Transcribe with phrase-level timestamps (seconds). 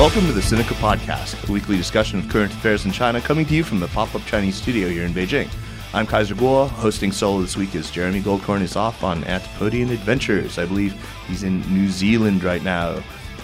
[0.00, 3.54] Welcome to the Sinica Podcast, a weekly discussion of current affairs in China, coming to
[3.54, 5.46] you from the pop up Chinese studio here in Beijing.
[5.92, 6.70] I'm Kaiser Kuo.
[6.70, 10.58] Hosting solo this week is Jeremy Goldkorn is off on Antipodean Adventures.
[10.58, 10.94] I believe
[11.26, 12.94] he's in New Zealand right now.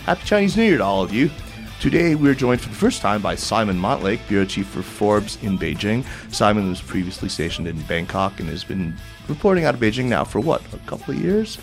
[0.07, 1.31] Happy Chinese New Year to all of you.
[1.79, 5.59] Today, we're joined for the first time by Simon Montlake, bureau chief for Forbes in
[5.59, 6.07] Beijing.
[6.33, 8.97] Simon was previously stationed in Bangkok and has been
[9.29, 11.59] reporting out of Beijing now for what, a couple of years?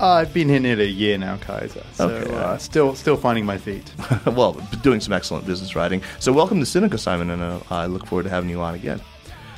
[0.00, 1.84] Uh, I've been here nearly a year now, Kaiser.
[1.92, 2.34] So Okay.
[2.34, 3.92] uh, still, still finding my feet.
[4.26, 6.02] well, doing some excellent business writing.
[6.18, 9.00] So, welcome to Sinica, Simon, and uh, I look forward to having you on again.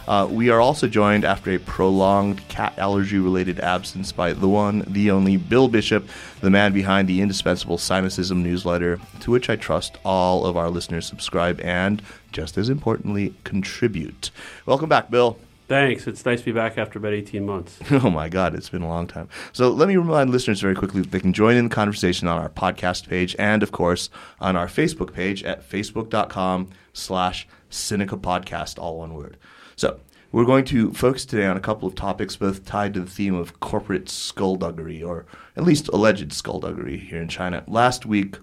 [0.06, 4.84] Uh, we are also joined after a prolonged cat allergy related absence by the one,
[4.86, 6.06] the only Bill Bishop,
[6.42, 11.06] the man behind the indispensable Sinocism newsletter, to which I trust all of our listeners
[11.06, 12.00] subscribe and,
[12.30, 14.30] just as importantly, contribute.
[14.64, 15.38] Welcome back, Bill.
[15.68, 16.06] Thanks.
[16.06, 17.78] It's nice to be back after about 18 months.
[17.90, 19.28] Oh my God, it's been a long time.
[19.52, 22.38] So let me remind listeners very quickly that they can join in the conversation on
[22.38, 28.78] our podcast page and, of course, on our Facebook page at facebook.com slash Sinica Podcast,
[28.78, 29.38] all one word.
[29.74, 29.98] So
[30.30, 33.34] we're going to focus today on a couple of topics both tied to the theme
[33.34, 37.64] of corporate skullduggery, or at least alleged skullduggery here in China.
[37.66, 38.36] Last week,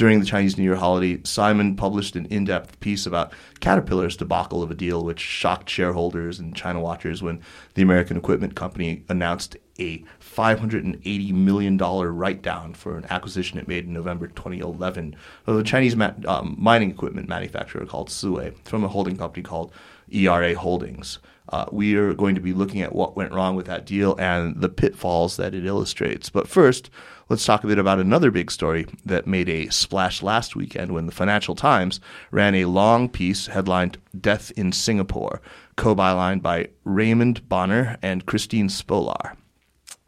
[0.00, 4.62] during the Chinese New Year holiday, Simon published an in depth piece about Caterpillar's debacle
[4.62, 7.42] of a deal which shocked shareholders and China watchers when
[7.74, 13.84] the American equipment company announced a $580 million write down for an acquisition it made
[13.84, 18.88] in November 2011 of a Chinese ma- um, mining equipment manufacturer called Siwei from a
[18.88, 19.70] holding company called
[20.10, 21.18] ERA Holdings.
[21.50, 24.60] Uh, we are going to be looking at what went wrong with that deal and
[24.60, 26.30] the pitfalls that it illustrates.
[26.30, 26.90] But first,
[27.28, 31.06] let's talk a bit about another big story that made a splash last weekend when
[31.06, 35.40] the Financial Times ran a long piece headlined Death in Singapore,
[35.76, 39.36] co bylined by Raymond Bonner and Christine Spolar.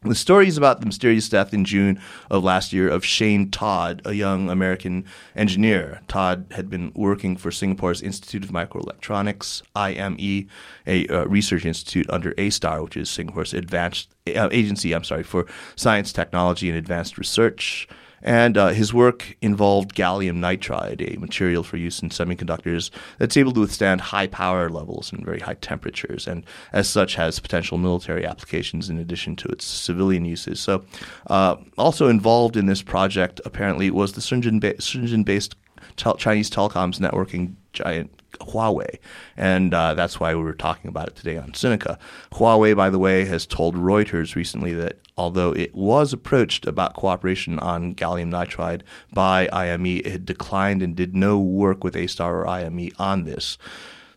[0.04, 4.02] The story is about the mysterious death in June of last year of Shane Todd,
[4.04, 5.04] a young American
[5.36, 6.00] engineer.
[6.08, 10.48] Todd had been working for Singapore's Institute of Microelectronics, IME,
[10.88, 15.46] a uh, research institute under ASTAR, which is Singapore's advanced uh, agency, I'm sorry, for
[15.76, 17.86] science, technology, and advanced research.
[18.22, 23.52] And uh, his work involved gallium nitride, a material for use in semiconductors that's able
[23.52, 28.24] to withstand high power levels and very high temperatures, and as such has potential military
[28.24, 30.60] applications in addition to its civilian uses.
[30.60, 30.84] So,
[31.28, 35.56] uh, also involved in this project apparently was the Shenzhen ba- Shenzhen-based
[35.96, 38.10] tel- Chinese telecoms networking giant
[38.40, 38.98] Huawei,
[39.36, 41.98] and uh, that's why we were talking about it today on Sinica.
[42.32, 47.58] Huawei, by the way, has told Reuters recently that although it was approached about cooperation
[47.58, 52.90] on gallium nitride by IME, it declined and did no work with A-Star or IME
[52.98, 53.58] on this.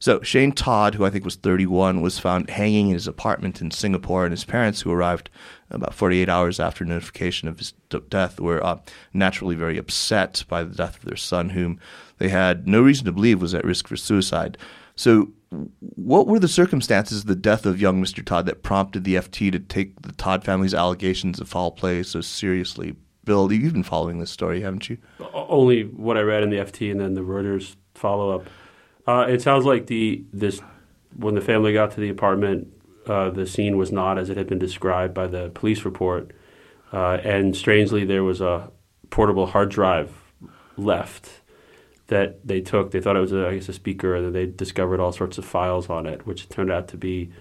[0.06, 3.72] So Shane Todd, who I think was 31, was found hanging in his apartment in
[3.72, 5.32] Singapore, and his parents, who arrived
[5.72, 7.74] about 48 hours after notification of his
[8.08, 8.78] death, were uh,
[9.14, 11.80] naturally very upset by the death of their son, whom
[12.20, 14.60] they had no reason to believe was at risk for suicide.
[14.96, 15.32] So,
[15.80, 18.24] what were the circumstances of the death of young Mr.
[18.24, 22.22] Todd that prompted the FT to take the Todd family's allegations of foul play so
[22.22, 22.96] seriously?
[23.24, 25.00] Bill, you've been following this story, haven't you?
[25.34, 28.46] Only what I read in the FT and then the Reuters follow up.
[29.08, 30.62] Uh, it sounds like the this
[31.16, 32.68] when the family got to the apartment,
[33.08, 36.32] uh, the scene was not as it had been described by the police report,
[36.92, 38.72] uh, and strangely there was a
[39.10, 40.12] portable hard drive
[40.78, 41.42] left
[42.08, 42.92] that they took.
[42.92, 45.46] They thought it was, a, I guess, a speaker, and they discovered all sorts of
[45.46, 47.32] files on it, which turned out to be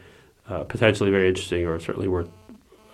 [0.48, 2.28] uh, potentially very interesting, or certainly were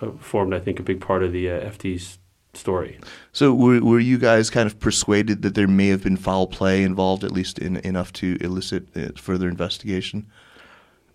[0.01, 2.17] uh, formed, I think, a big part of the uh, FT's
[2.53, 2.99] story.
[3.31, 6.83] So were, were you guys kind of persuaded that there may have been foul play
[6.83, 10.27] involved, at least in, enough to elicit uh, further investigation?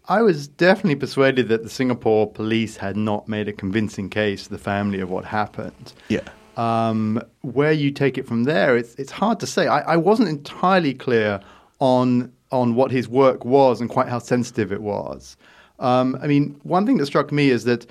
[0.08, 4.50] I was definitely persuaded that the Singapore police had not made a convincing case to
[4.50, 5.92] the family of what happened.
[6.08, 6.20] Yeah.
[6.56, 9.66] Um, where you take it from there, it's it's hard to say.
[9.66, 11.40] I, I wasn't entirely clear
[11.80, 15.36] on on what his work was and quite how sensitive it was.
[15.80, 17.86] Um, I mean, one thing that struck me is that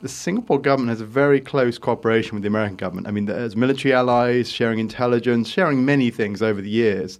[0.00, 3.06] the Singapore government has a very close cooperation with the American government.
[3.06, 7.18] I mean, as military allies, sharing intelligence, sharing many things over the years.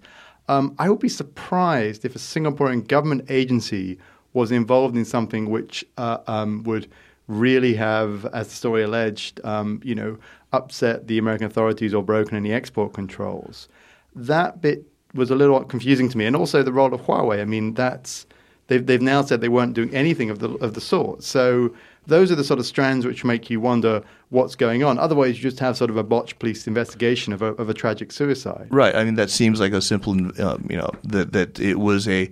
[0.49, 3.99] Um, I would be surprised if a Singaporean government agency
[4.32, 6.87] was involved in something which uh, um, would
[7.26, 10.19] really have, as the story alleged, um, you know,
[10.52, 13.69] upset the American authorities or broken any export controls.
[14.14, 14.84] That bit
[15.14, 17.40] was a little confusing to me, and also the role of Huawei.
[17.40, 18.26] I mean, that's
[18.69, 21.25] they've they've now said they weren't doing anything of the of the sort.
[21.25, 21.75] So
[22.06, 24.98] those are the sort of strands which make you wonder what's going on.
[24.98, 28.12] Otherwise, you just have sort of a botched police investigation of a, of a tragic
[28.12, 28.68] suicide.
[28.70, 28.94] Right.
[28.94, 32.30] I mean, that seems like a simple, um, you know, that that it was a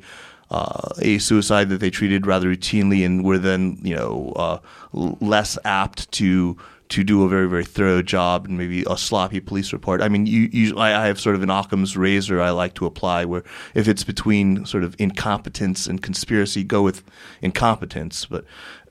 [0.51, 4.59] uh, a suicide that they treated rather routinely and were then, you know, uh,
[4.93, 6.57] less apt to
[6.91, 10.03] to do a very very thorough job and maybe a sloppy police report.
[10.03, 12.87] I mean, you, you I, I have sort of an Occam's razor I like to
[12.87, 13.43] apply where
[13.75, 17.03] if it's between sort of incompetence and conspiracy, go with
[17.41, 18.27] incompetence.
[18.27, 18.45] But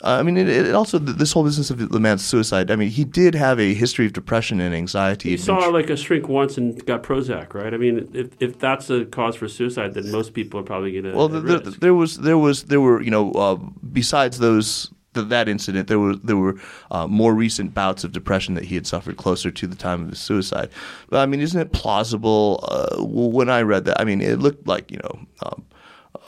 [0.03, 2.69] uh, I mean, it, it also this whole business of the man's suicide.
[2.69, 5.29] I mean, he did have a history of depression and anxiety.
[5.29, 7.73] He saw like a shrink once and got Prozac, right?
[7.73, 11.05] I mean, if if that's a cause for suicide, then most people are probably going
[11.05, 11.17] to.
[11.17, 13.55] Well, the, the, there was there was there were you know uh,
[13.91, 16.55] besides those that incident, there were there were
[16.91, 20.09] uh, more recent bouts of depression that he had suffered closer to the time of
[20.09, 20.69] his suicide.
[21.09, 22.59] But I mean, isn't it plausible?
[22.67, 25.19] Uh, when I read that, I mean, it looked like you know.
[25.43, 25.65] Um,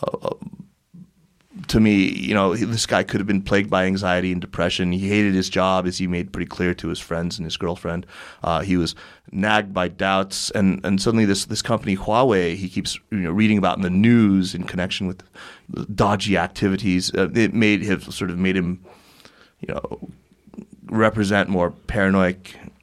[0.02, 0.30] uh,
[1.68, 4.92] to me, you know, this guy could have been plagued by anxiety and depression.
[4.92, 8.06] He hated his job, as he made pretty clear to his friends and his girlfriend.
[8.44, 8.96] Uh, he was
[9.32, 13.58] nagged by doubts, and, and suddenly this this company Huawei, he keeps you know reading
[13.58, 15.24] about in the news in connection with
[15.96, 17.14] dodgy activities.
[17.16, 18.84] Uh, it made him sort of made him,
[19.62, 20.10] you know,
[20.86, 22.38] represent more paranoid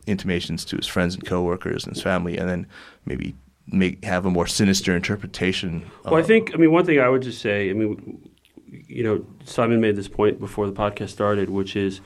[0.06, 2.66] intimations to his friends and coworkers and his family, and then
[3.06, 3.34] maybe
[3.68, 5.88] make have a more sinister interpretation.
[6.04, 7.70] Well, I think I mean one thing I would just say.
[7.70, 8.30] I mean
[8.72, 12.00] you know, Simon made this point before the podcast started, which is,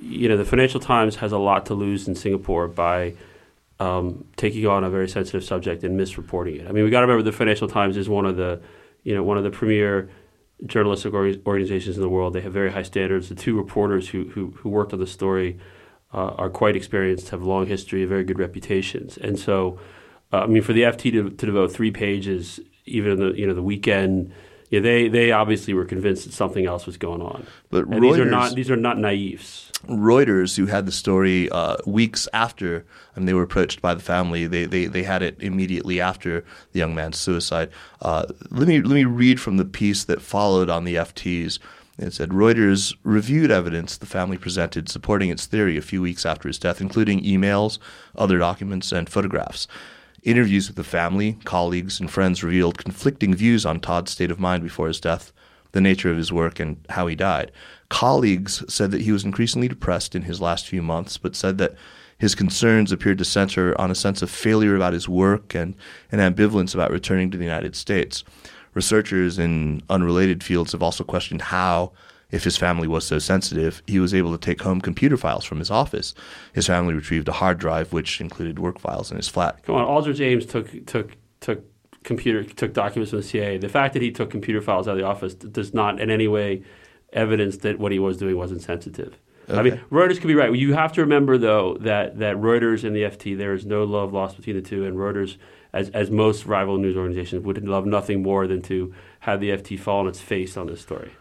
[0.00, 3.14] you know, the Financial Times has a lot to lose in Singapore by
[3.80, 6.68] um, taking on a very sensitive subject and misreporting it.
[6.68, 8.60] I mean, we got to remember the Financial Times is one of the,
[9.02, 10.08] you know, one of the premier
[10.64, 12.32] journalistic organizations in the world.
[12.32, 13.28] They have very high standards.
[13.28, 15.58] The two reporters who who, who worked on the story
[16.14, 19.78] uh, are quite experienced, have long history, very good reputations, and so,
[20.32, 23.54] uh, I mean, for the FT to, to devote three pages, even the you know
[23.54, 24.32] the weekend
[24.70, 27.46] yeah, they they obviously were convinced that something else was going on.
[27.70, 29.70] But and Reuters, these are not these are not naifs.
[29.86, 32.84] Reuters, who had the story uh, weeks after,
[33.14, 34.46] and they were approached by the family.
[34.46, 37.70] They, they they had it immediately after the young man's suicide.
[38.02, 41.58] Uh, let me let me read from the piece that followed on the FTs.
[41.98, 46.48] It said Reuters reviewed evidence the family presented supporting its theory a few weeks after
[46.48, 47.78] his death, including emails,
[48.16, 49.66] other documents, and photographs.
[50.26, 54.64] Interviews with the family, colleagues, and friends revealed conflicting views on Todd's state of mind
[54.64, 55.32] before his death,
[55.70, 57.52] the nature of his work, and how he died.
[57.90, 61.76] Colleagues said that he was increasingly depressed in his last few months, but said that
[62.18, 65.76] his concerns appeared to center on a sense of failure about his work and
[66.10, 68.24] an ambivalence about returning to the United States.
[68.74, 71.92] Researchers in unrelated fields have also questioned how
[72.30, 75.58] if his family was so sensitive, he was able to take home computer files from
[75.58, 76.14] his office.
[76.52, 79.62] His family retrieved a hard drive which included work files in his flat.
[79.62, 81.64] Come on, Aldrich Ames took took took
[82.02, 83.58] computer took documents from the CIA.
[83.58, 86.28] The fact that he took computer files out of the office does not in any
[86.28, 86.62] way
[87.12, 89.16] evidence that what he was doing wasn't sensitive.
[89.48, 89.58] Okay.
[89.58, 90.52] I mean, Reuters could be right.
[90.52, 94.12] You have to remember, though, that, that Reuters and the FT, there is no love
[94.12, 95.36] lost between the two, and Reuters,
[95.72, 99.78] as, as most rival news organizations, would love nothing more than to have the FT
[99.78, 101.12] fall on its face on this story.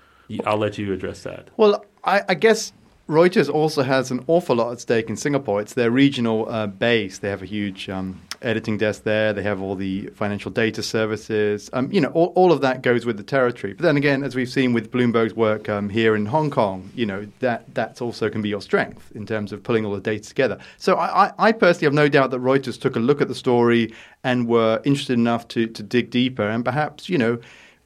[0.46, 1.50] I'll let you address that.
[1.58, 2.74] Well, I, I, guess
[3.08, 5.62] Reuters also has an awful lot at stake in Singapore.
[5.62, 7.20] It's their regional uh, base.
[7.20, 9.34] They have a huge um, editing desk there.
[9.34, 11.70] They have all the financial data services.
[11.74, 13.74] Um, you know, all, all, of that goes with the territory.
[13.74, 17.06] But then again, as we've seen with Bloomberg's work um, here in Hong Kong, you
[17.06, 20.28] know that that also can be your strength in terms of pulling all the data
[20.28, 20.58] together.
[20.78, 23.94] So I, I personally have no doubt that Reuters took a look at the story
[24.24, 27.40] and were interested enough to to dig deeper and perhaps you know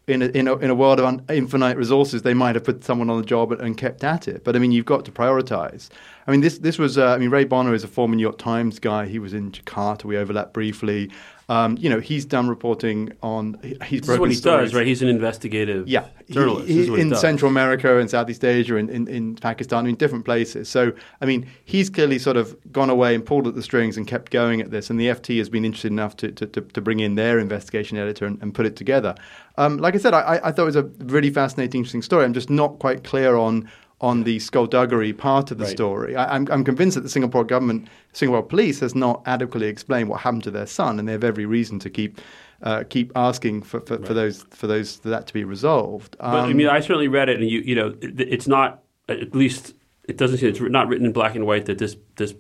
[0.09, 2.83] in a, in a, in a world of un, infinite resources, they might have put
[2.83, 4.43] someone on the job and, and, kept at it.
[4.43, 5.89] But I mean, you've got to prioritize.
[6.27, 6.97] I mean, this this was.
[6.97, 9.05] Uh, I mean, Ray Bonner is a former New York Times guy.
[9.07, 10.05] He was in Jakarta.
[10.05, 11.11] We overlapped briefly.
[11.49, 13.59] Um, you know, he's done reporting on.
[13.63, 13.97] He's broken.
[14.01, 14.69] this is what he stories.
[14.69, 14.85] does, right?
[14.85, 16.67] He's an investigative yeah, journalist.
[16.67, 20.69] He, he, in Central America and Southeast Asia and in, in, Pakistan, in different places.
[20.69, 20.91] So,
[21.21, 24.31] I mean, he's clearly sort of gone away and pulled at the strings and kept
[24.31, 24.91] going at this.
[24.91, 27.97] And the FT has been interested enough to, to, to, to bring in their investigation
[27.97, 29.15] editor and, and put it together.
[29.57, 32.25] Um, like I said, I, I thought it was a really fascinating, interesting story.
[32.25, 33.67] I'm just not quite clear on
[34.01, 35.71] on the skullduggery part of the right.
[35.71, 36.15] story.
[36.15, 40.09] I, am I'm, I'm convinced that the Singapore government, Singapore police, has not adequately explained
[40.09, 42.19] what happened to their son, and they have every reason to keep
[42.61, 44.07] uh, keep asking for, for, right.
[44.07, 46.15] for, those for those for that to be resolved.
[46.19, 49.35] Um, but I mean, I certainly read it, and you you know, it's not at
[49.35, 49.73] least
[50.07, 52.33] it doesn't seem it's not written in black and white that this this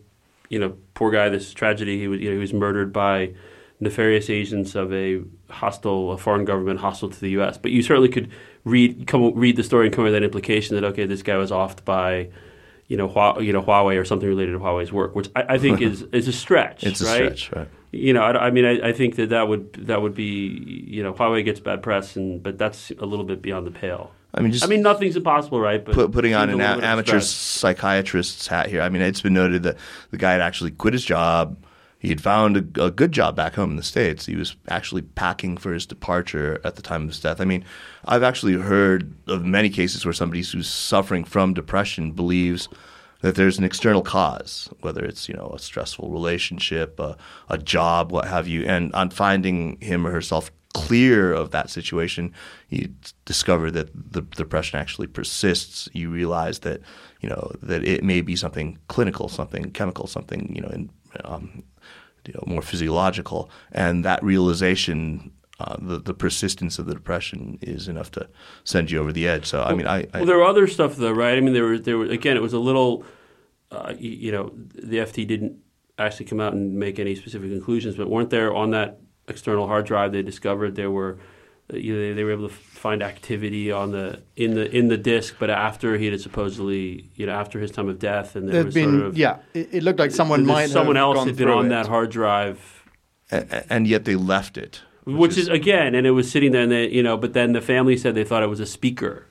[0.49, 3.33] you know poor guy, this tragedy, he was you know he was murdered by
[3.79, 7.57] nefarious agents of a hostile, a foreign government hostile to the U.S.
[7.57, 8.29] But you certainly could
[8.63, 11.51] read come read the story and come with that implication that okay, this guy was
[11.51, 12.29] offed by
[12.89, 15.57] you know, Hua, you know Huawei or something related to Huawei's work, which I, I
[15.57, 16.83] think is is a stretch.
[16.83, 17.21] it's right?
[17.21, 17.67] a stretch, right?
[17.91, 21.01] You know, I, I mean, I, I, think that that would that would be you
[21.03, 24.11] know Huawei gets bad press, and but that's a little bit beyond the pale.
[24.33, 25.83] I mean, just I mean, nothing's impossible, right?
[25.83, 28.81] But put, putting on an a- amateur psychiatrist's hat here.
[28.81, 29.77] I mean, it's been noted that
[30.11, 31.57] the guy had actually quit his job
[31.99, 34.25] he had found a, a, good job back home in the States.
[34.25, 37.41] He was actually packing for his departure at the time of his death.
[37.41, 37.65] I mean,
[38.05, 42.69] I've actually heard of many cases where somebody who's suffering from depression believes
[43.21, 47.17] that there's an external cause, whether it's you know a stressful relationship, a,
[47.49, 52.33] a job, what have you, and on finding him or herself clear of that situation,
[52.69, 52.93] you
[53.25, 55.89] discover that the depression actually persists.
[55.93, 56.79] You realize that
[57.19, 60.89] you know that it may be something clinical, something chemical, something you know, in,
[61.25, 61.63] um,
[62.27, 65.31] you know more physiological, and that realization.
[65.61, 68.29] Uh, the the persistence of the depression is enough to
[68.63, 69.45] send you over the edge.
[69.45, 71.37] So I mean, I, I well, there were other stuff though, right?
[71.37, 73.03] I mean, there were there were again, it was a little,
[73.69, 75.57] uh, you, you know, the FT didn't
[75.97, 79.85] actually come out and make any specific conclusions, but weren't there on that external hard
[79.85, 81.19] drive they discovered there were
[81.73, 85.35] you know, they were able to find activity on the in the in the disk,
[85.39, 88.65] but after he had supposedly, you know, after his time of death, and there There'd
[88.67, 91.27] was been, sort of yeah, it, it looked like someone might someone have else gone
[91.27, 91.69] had been on it.
[91.69, 92.83] that hard drive,
[93.29, 96.71] and, and yet they left it, which, is, again, and it was sitting there, and
[96.71, 99.25] they, you know, but then the family said they thought it was a speaker.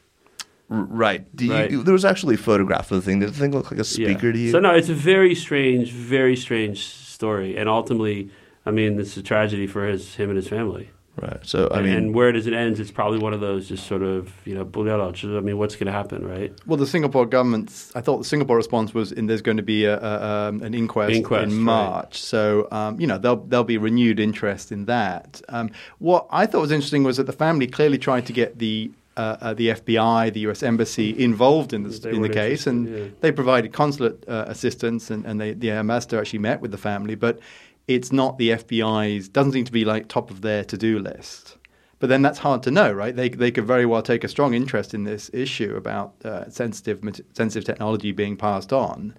[0.69, 1.35] Right.
[1.35, 1.85] Do you- Right.
[1.85, 3.21] there was actually a photograph of the thing.
[3.21, 4.33] Did the thing look like a speaker Yeah.
[4.33, 4.51] to you?
[4.51, 8.31] So no, it's a very strange, very strange story, and ultimately,
[8.67, 10.91] I mean, it's a tragedy for his him and his family.
[11.21, 11.39] Right.
[11.43, 12.79] So I and, mean, and where does it end?
[12.79, 15.93] It's probably one of those just sort of you know, I mean, what's going to
[15.93, 16.53] happen, right?
[16.67, 17.95] Well, the Singapore government's.
[17.95, 20.75] I thought the Singapore response was in there's going to be a, a, um, an
[20.75, 21.63] inquest, Inquest, in right.
[21.63, 22.21] March.
[22.21, 25.41] So um, you know there'll there'll be renewed interest in that.
[25.49, 28.91] Um, what I thought was interesting was that the family clearly tried to get the.
[29.17, 30.63] Uh, uh, the FBI, the U.S.
[30.63, 33.05] Embassy involved in the, in the case, and yeah.
[33.21, 37.17] they provided consulate uh, assistance, and, and they, the ambassador actually met with the family.
[37.17, 37.41] But
[37.89, 39.29] it's not the FBI's.
[39.29, 41.57] Doesn't seem to be like top of their to-do list.
[41.99, 43.17] But then that's hard to know, right?
[43.17, 47.03] They they could very well take a strong interest in this issue about uh, sensitive
[47.33, 49.15] sensitive technology being passed on,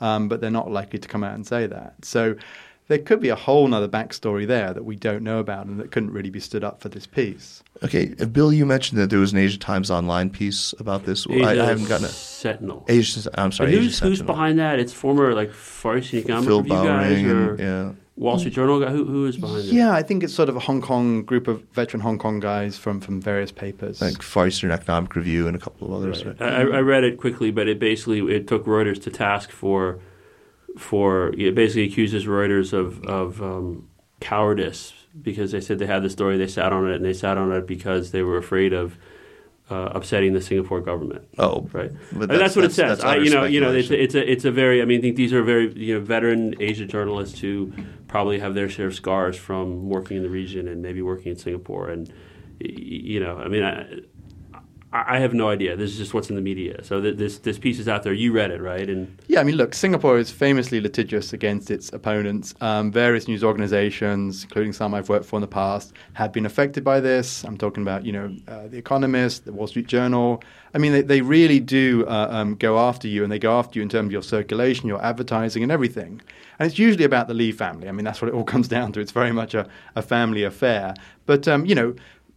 [0.00, 2.04] um, but they're not likely to come out and say that.
[2.04, 2.36] So
[2.86, 5.92] there could be a whole other backstory there that we don't know about and that
[5.92, 7.62] couldn't really be stood up for this piece.
[7.84, 11.24] okay, uh, Bill, you mentioned that there was an Asia Times online piece about this.
[11.28, 12.10] I, I haven't gotten it.
[12.10, 12.84] Sentinel.
[12.88, 14.80] Asia, I'm sorry, Asia who's, who's behind that?
[14.80, 17.92] It's former like Far Eastern Economic Phil Review guys or and, yeah.
[18.20, 18.90] Wall Street Journal guy.
[18.90, 19.72] Who, who is behind it?
[19.72, 22.76] Yeah, I think it's sort of a Hong Kong group of veteran Hong Kong guys
[22.76, 24.02] from from various papers.
[24.02, 26.24] like Far Eastern Economic Review and a couple of others.
[26.24, 26.38] Right.
[26.38, 26.52] Right.
[26.52, 30.00] I, I read it quickly, but it basically it took Reuters to task for
[30.76, 33.88] for it basically accuses Reuters of of um,
[34.20, 37.38] cowardice because they said they had the story, they sat on it, and they sat
[37.38, 38.96] on it because they were afraid of
[39.70, 41.26] uh, upsetting the Singapore government.
[41.38, 42.98] Oh, Right, But and that's, what it says.
[42.98, 44.82] that's I, you know, you know, it's a, it's a it's a very.
[44.82, 47.72] I mean, I think these are very you know veteran Asia journalists who
[48.08, 51.38] probably have their share of scars from working in the region and maybe working in
[51.38, 51.88] Singapore.
[51.88, 52.12] And
[52.58, 53.86] you know, I mean, I,
[54.92, 55.76] I have no idea.
[55.76, 56.82] This is just what's in the media.
[56.82, 58.12] So th- this this piece is out there.
[58.12, 58.88] You read it, right?
[58.88, 62.54] And Yeah, I mean, look, Singapore is famously litigious against its opponents.
[62.60, 66.82] Um, various news organizations, including some I've worked for in the past, have been affected
[66.82, 67.44] by this.
[67.44, 70.42] I'm talking about, you know, uh, The Economist, The Wall Street Journal.
[70.74, 73.78] I mean, they, they really do uh, um, go after you, and they go after
[73.78, 76.20] you in terms of your circulation, your advertising, and everything.
[76.58, 77.88] And it's usually about the Lee family.
[77.88, 79.00] I mean, that's what it all comes down to.
[79.00, 80.94] It's very much a, a family affair.
[81.26, 81.94] But, um, you know,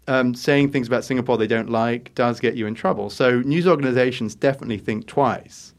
[0.08, 3.10] um, saying things about Singapore they don't like does get you in trouble.
[3.10, 5.74] So news organizations definitely think twice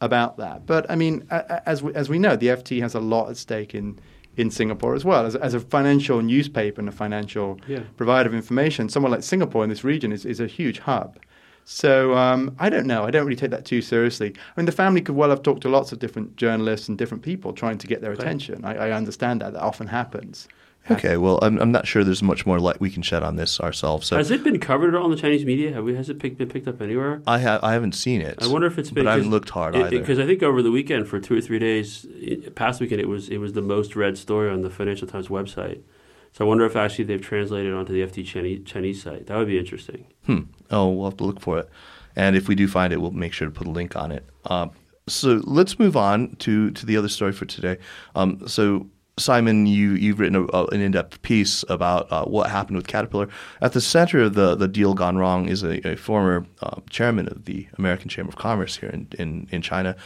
[0.00, 0.66] about that.
[0.66, 3.74] But I mean, as we, as we know, the FT has a lot at stake
[3.74, 3.98] in
[4.36, 5.24] in Singapore as well.
[5.24, 7.80] As, a- as a financial newspaper and a financial Yeah.
[7.96, 11.18] provider of information, someone like Singapore in this region is, is a huge hub.
[11.64, 13.02] So um, I don't know.
[13.04, 14.34] I don't really take that too seriously.
[14.36, 17.22] I mean, the family could well have talked to lots of different journalists and different
[17.24, 18.62] people trying to get their attention.
[18.64, 19.54] I, I understand that.
[19.54, 20.48] That often happens.
[20.90, 23.58] Okay, well, I'm, I'm not sure there's much more light we can shed on this
[23.60, 24.06] ourselves.
[24.06, 25.72] So has it been covered at all in the Chinese media?
[25.72, 25.94] Have we?
[25.96, 27.22] Has it picked, been picked up anywhere?
[27.26, 28.38] I have I haven't seen it.
[28.40, 29.04] I wonder if it's been.
[29.04, 29.90] but I haven't looked hard either.
[29.98, 33.08] Because I think over the weekend for two or three days, i- past weekend, it
[33.08, 35.80] was it was the most read story on the Financial Times website.
[36.32, 39.26] So I wonder if actually they've translated onto the FT Chinese, Chinese site.
[39.26, 40.06] That would be interesting.
[40.26, 40.40] Hmm.
[40.70, 41.68] Oh, we'll have to look for it.
[42.14, 44.24] And if we do find it, we'll make sure to put a link on it.
[44.44, 44.70] Um,
[45.08, 47.78] so let's move on to, to the other story for today.
[48.14, 48.86] Um, so,
[49.18, 52.86] Simon, you, you've written a, a, an in depth piece about uh, what happened with
[52.86, 53.28] Caterpillar.
[53.62, 57.26] At the center of the, the deal gone wrong is a, a former uh, chairman
[57.28, 59.96] of the American Chamber of Commerce here in, in, in China.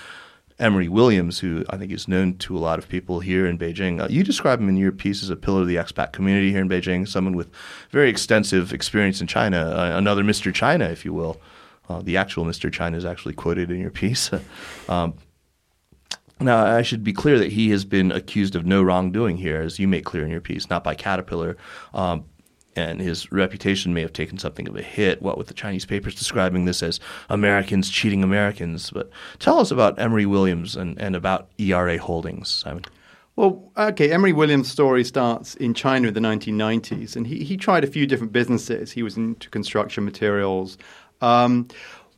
[0.61, 4.01] Emery Williams, who I think is known to a lot of people here in Beijing.
[4.01, 6.61] Uh, you describe him in your piece as a pillar of the expat community here
[6.61, 7.51] in Beijing, someone with
[7.91, 10.55] very extensive experience in China, uh, another Mr.
[10.55, 11.41] China, if you will.
[11.89, 12.73] Uh, the actual Mr.
[12.73, 14.31] China is actually quoted in your piece.
[14.89, 15.15] um,
[16.41, 19.79] now, I should be clear that he has been accused of no wrongdoing here, as
[19.79, 21.57] you make clear in your piece, not by Caterpillar.
[21.93, 22.25] Um,
[22.77, 26.15] and his reputation may have taken something of a hit, what with the Chinese papers
[26.15, 28.91] describing this as Americans cheating Americans.
[28.91, 32.85] But tell us about Emery Williams and, and about ERA Holdings, Simon.
[33.37, 37.85] Well, okay, Emery Williams' story starts in China in the 1990s, and he, he tried
[37.85, 38.93] a few different businesses.
[38.93, 40.77] He was into construction materials.
[41.21, 41.69] Um,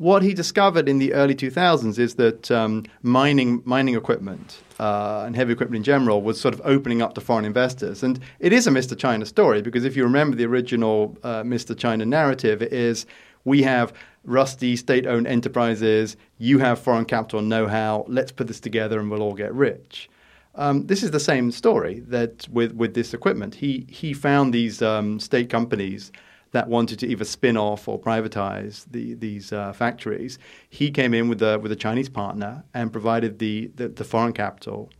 [0.03, 5.37] what he discovered in the early 2000s is that um, mining mining equipment uh, and
[5.37, 8.03] heavy equipment in general was sort of opening up to foreign investors.
[8.03, 8.99] And it is a Mr.
[8.99, 11.79] China story because if you remember the original uh, Mr.
[11.79, 13.07] China narrative, it is
[13.45, 13.93] we have
[14.25, 19.09] rusty state owned enterprises, you have foreign capital know how, let's put this together and
[19.09, 20.11] we'll all get rich.
[20.57, 23.55] Um, this is the same story that with, with this equipment.
[23.55, 26.11] He, he found these um, state companies
[26.53, 30.39] that wanted to either spin off or privatize the, these uh, factories.
[30.69, 34.33] He came in with a, with a Chinese partner and provided the, the, the foreign
[34.33, 34.91] capital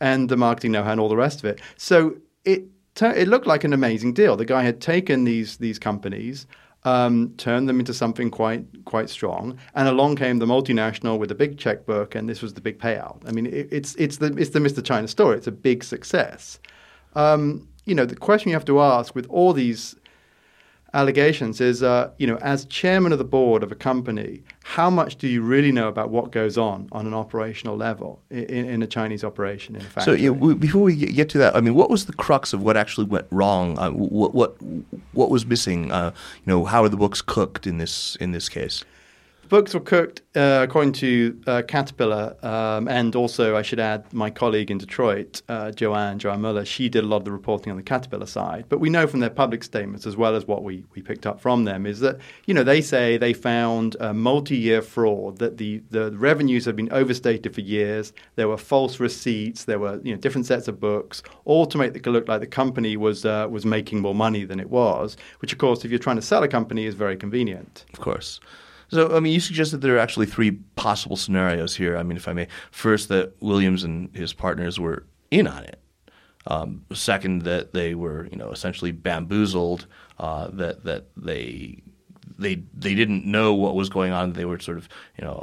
[0.00, 1.60] and the marketing know how and all the rest of it.
[1.76, 2.64] So it,
[3.00, 4.36] it looked like an amazing deal.
[4.36, 6.46] The guy had taken these, these companies
[6.84, 9.58] um, turned them into something quite quite strong.
[9.74, 13.28] And along came the multinational with a big checkbook, and this was the big payout.
[13.28, 14.82] I mean, it, it's it's the it's the Mr.
[14.84, 15.36] China story.
[15.36, 16.60] It's a big success.
[17.14, 19.96] Um, you know, the question you have to ask with all these
[20.94, 25.16] allegations is, uh, you know, as chairman of the board of a company, how much
[25.16, 28.86] do you really know about what goes on on an operational level in, in a
[28.86, 29.76] Chinese operation?
[29.76, 32.12] In fact, so yeah, we, before we get to that, I mean, what was the
[32.12, 33.78] crux of what actually went wrong?
[33.78, 34.56] Uh, what what
[35.12, 35.92] what was missing?
[35.92, 36.12] Uh,
[36.44, 38.84] you know, how are the books cooked in this in this case?
[39.48, 44.28] Books were cooked uh, according to uh, Caterpillar, um, and also I should add my
[44.28, 46.64] colleague in Detroit, uh, Joann Joann Muller.
[46.64, 49.20] She did a lot of the reporting on the Caterpillar side, but we know from
[49.20, 52.18] their public statements as well as what we, we picked up from them is that
[52.46, 56.92] you know they say they found a multi-year fraud that the the revenues have been
[56.92, 58.12] overstated for years.
[58.34, 59.64] There were false receipts.
[59.64, 62.46] There were you know different sets of books, all to make it look like the
[62.46, 65.16] company was uh, was making more money than it was.
[65.38, 67.84] Which of course, if you're trying to sell a company, is very convenient.
[67.92, 68.40] Of course.
[68.88, 71.96] So, I mean, you suggested there are actually three possible scenarios here.
[71.96, 72.48] I mean, if I may.
[72.70, 75.80] First, that Williams and his partners were in on it.
[76.46, 79.86] Um, second, that they were, you know, essentially bamboozled.
[80.18, 81.82] Uh, that that they
[82.38, 84.32] they they didn't know what was going on.
[84.32, 84.88] They were sort of,
[85.18, 85.34] you know,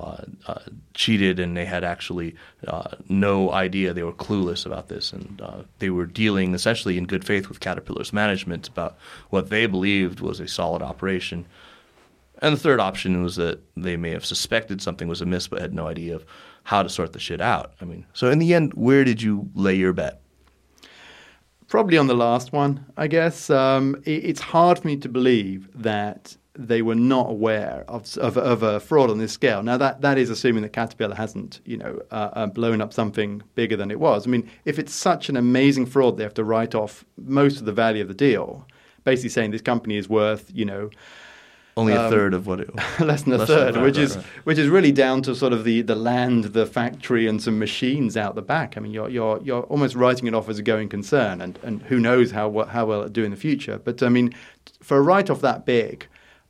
[0.48, 0.60] uh, uh,
[0.94, 2.36] cheated, and they had actually
[2.68, 3.94] uh, no idea.
[3.94, 7.60] They were clueless about this, and uh, they were dealing essentially in good faith with
[7.60, 8.98] Caterpillar's management about
[9.30, 11.46] what they believed was a solid operation.
[12.44, 15.74] And the third option was that they may have suspected something was amiss but had
[15.74, 16.26] no idea of
[16.64, 17.74] how to sort the shit out.
[17.80, 20.22] I mean, so in the end, where did you lay your bet?
[21.70, 23.50] Probably on the last one, I guess.
[23.50, 28.38] Um, it, it's hard for me to believe that they were not aware of, of,
[28.38, 29.64] of, a fraud on this scale.
[29.64, 33.42] Now, that, that is assuming that Caterpillar hasn't, you know, uh, uh, blown up something
[33.56, 34.28] bigger than it was.
[34.28, 37.66] I mean, if it's such an amazing fraud, they have to write off most of
[37.66, 38.68] the value of the deal,
[39.06, 40.90] basically saying this company is worth, you know,
[41.76, 44.16] only a um, third of what it less than a less third, than which is
[44.16, 44.26] right.
[44.44, 48.16] which is really down to sort of the, the land, the factory, and some machines
[48.16, 48.78] out the back.
[48.78, 51.82] I mean, you're you're you're almost writing it off as a going concern, and, and
[51.84, 53.80] who knows how what, how well it'll do in the future.
[53.84, 54.34] But I mean,
[54.82, 56.08] for a write off that big,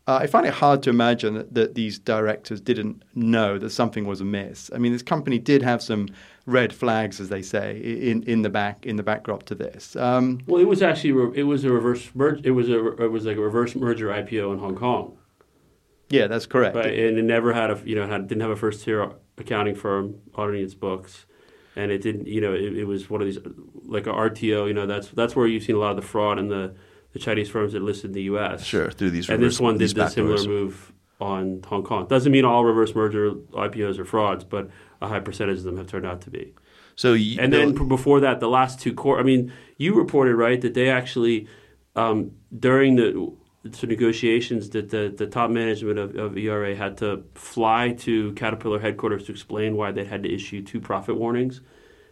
[0.07, 4.05] uh, I find it hard to imagine that, that, these directors didn't know that something
[4.05, 4.69] was amiss.
[4.75, 6.09] I mean, this company did have some
[6.45, 9.95] red flags, as they say, in, in the back in the backdrop to this.
[9.95, 12.45] Um, well, it was actually it was a reverse merge.
[12.45, 15.17] It was a it was like a reverse merger IPO in Hong Kong.
[16.09, 16.75] Yeah, that's correct.
[16.75, 19.75] Right, and it never had a you know had, didn't have a first tier accounting
[19.75, 21.25] firm auditing its books,
[21.75, 23.39] and it didn't you know it, it was one of these
[23.85, 24.67] like a RTO.
[24.67, 26.75] You know that's that's where you've seen a lot of the fraud in the
[27.13, 28.63] the Chinese firms that listed in the U.S.
[28.63, 32.07] Sure, through these and this one did the similar move on Hong Kong.
[32.07, 34.69] Doesn't mean all reverse merger IPOs are frauds, but
[35.01, 36.53] a high percentage of them have turned out to be.
[36.95, 39.19] So, you, and then before that, the last two core.
[39.19, 41.47] I mean, you reported right that they actually
[41.95, 43.33] um, during the
[43.83, 49.25] negotiations that the, the top management of, of ERA had to fly to Caterpillar headquarters
[49.25, 51.61] to explain why they had to issue two profit warnings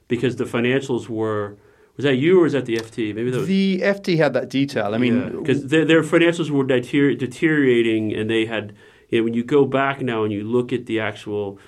[0.07, 1.57] because the financials were
[2.01, 3.13] was that you or was that the FT?
[3.13, 4.95] Maybe the, the FT had that detail.
[4.95, 8.75] I mean, because yeah, their, their, financials were deter- deteriorating, and they had.
[9.09, 11.59] You know, when you go back now and you look at the actual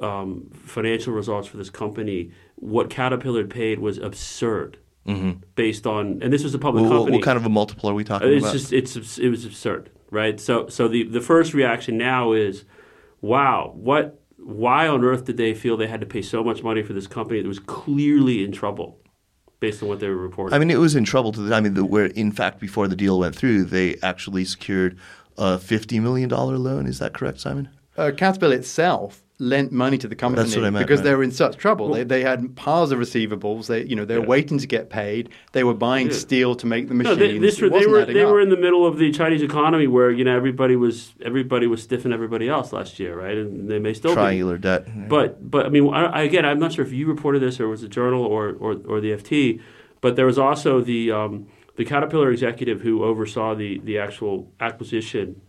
[0.00, 4.78] um, financial results for this company, what Caterpillar paid was absurd.
[5.06, 5.40] Mm-hmm.
[5.56, 7.16] Based on, and this was a public well, company.
[7.16, 8.52] What kind of a multiple are we talking it's about?
[8.52, 10.38] Just, it's it was absurd, right?
[10.38, 12.64] So so the the first reaction now is,
[13.20, 14.18] wow, what?
[14.36, 17.06] Why on earth did they feel they had to pay so much money for this
[17.06, 18.99] company that was clearly in trouble?
[19.60, 20.54] Based on what they were reporting.
[20.54, 21.54] I mean, it was in trouble to the.
[21.54, 24.98] I mean, the, where in fact before the deal went through, they actually secured
[25.38, 26.86] a fifty million dollar loan.
[26.86, 27.68] Is that correct, Simon?
[27.96, 31.04] Uh, Caterpillar itself lent money to the company meant, because right.
[31.04, 31.86] they were in such trouble.
[31.86, 33.66] Well, they, they had piles of receivables.
[33.66, 34.28] They you know they were yeah.
[34.28, 35.30] waiting to get paid.
[35.52, 36.12] They were buying yeah.
[36.12, 37.18] steel to make the machines.
[37.18, 38.30] No, they, this, they were they up.
[38.30, 41.82] were in the middle of the Chinese economy where you know everybody was everybody was
[41.82, 43.36] stiffing everybody else last year, right?
[43.36, 44.62] And they may still triangular be.
[44.62, 45.08] debt.
[45.08, 47.82] But but I mean I, again I'm not sure if you reported this or was
[47.82, 49.60] it Journal or or, or the FT,
[50.00, 55.40] but there was also the um, the Caterpillar executive who oversaw the the actual acquisition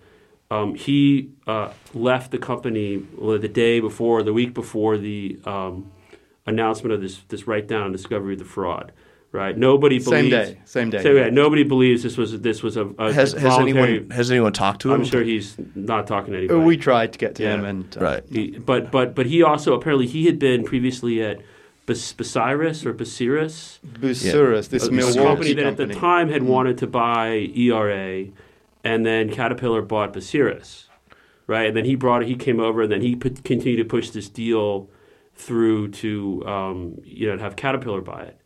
[0.52, 5.90] um, he uh, left the company the day before, the week before the um,
[6.46, 8.92] announcement of this this write down and discovery of the fraud.
[9.34, 9.58] Right?
[9.58, 10.50] Nobody Same believes.
[10.50, 11.02] day, same day.
[11.04, 14.52] So, yeah, nobody believes this was this was a, a Has, has anyone has anyone
[14.52, 15.00] talked to him?
[15.00, 16.66] I'm sure he's not talking to Uh, anybody.
[16.66, 17.54] We tried to get to Yeah.
[17.56, 18.24] him, and uh, right.
[18.30, 21.40] He- but but but he also apparently he had been previously at
[21.86, 26.44] Bas- Basiris or Basiris, Bucyrus, this a- a Milwaukee company that at the time had
[26.44, 28.26] wanted to buy ERA,
[28.84, 30.86] and then Caterpillar bought Basiris,
[31.48, 31.67] right?
[31.67, 34.30] And then he brought he came over, and then he put, continued to push this
[34.30, 34.89] deal
[35.36, 38.38] through to um, you know to have Caterpillar buy it.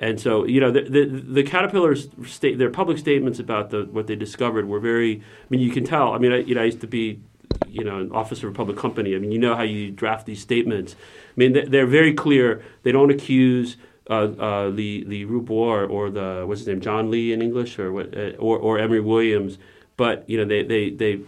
[0.00, 4.06] And so, you know, the the, the Caterpillar's state their public statements about the what
[4.06, 5.16] they discovered were very.
[5.16, 6.12] I mean, you can tell.
[6.12, 7.20] I mean, I, you know, I used to be,
[7.68, 9.16] you know, an officer of a public company.
[9.16, 10.94] I mean, you know how you draft these statements.
[10.94, 12.62] I mean, they- they're very clear.
[12.84, 13.76] They don't accuse
[14.08, 17.92] uh, uh, the the Rubo or the what's his name, John Lee in English, or
[17.92, 19.58] what, uh, or or Emery Williams.
[19.98, 21.20] But you know, they they they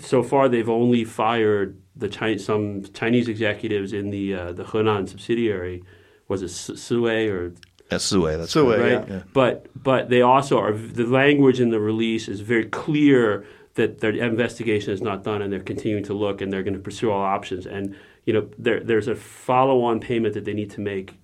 [0.00, 5.08] so far they've only fired the Chi- some Chinese executives in the uh, the Henan
[5.08, 5.84] subsidiary.
[6.26, 7.52] Was it Su- Sue or
[7.90, 8.26] That's Sue.
[8.36, 8.80] That's Sue, right.
[8.80, 9.08] right?
[9.08, 9.22] yeah.
[9.32, 14.12] But but they also are the language in the release is very clear that their
[14.12, 17.22] investigation is not done and they're continuing to look and they're going to pursue all
[17.22, 21.14] options and you know there there's a follow-on payment that they need to make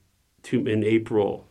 [0.43, 1.49] to in April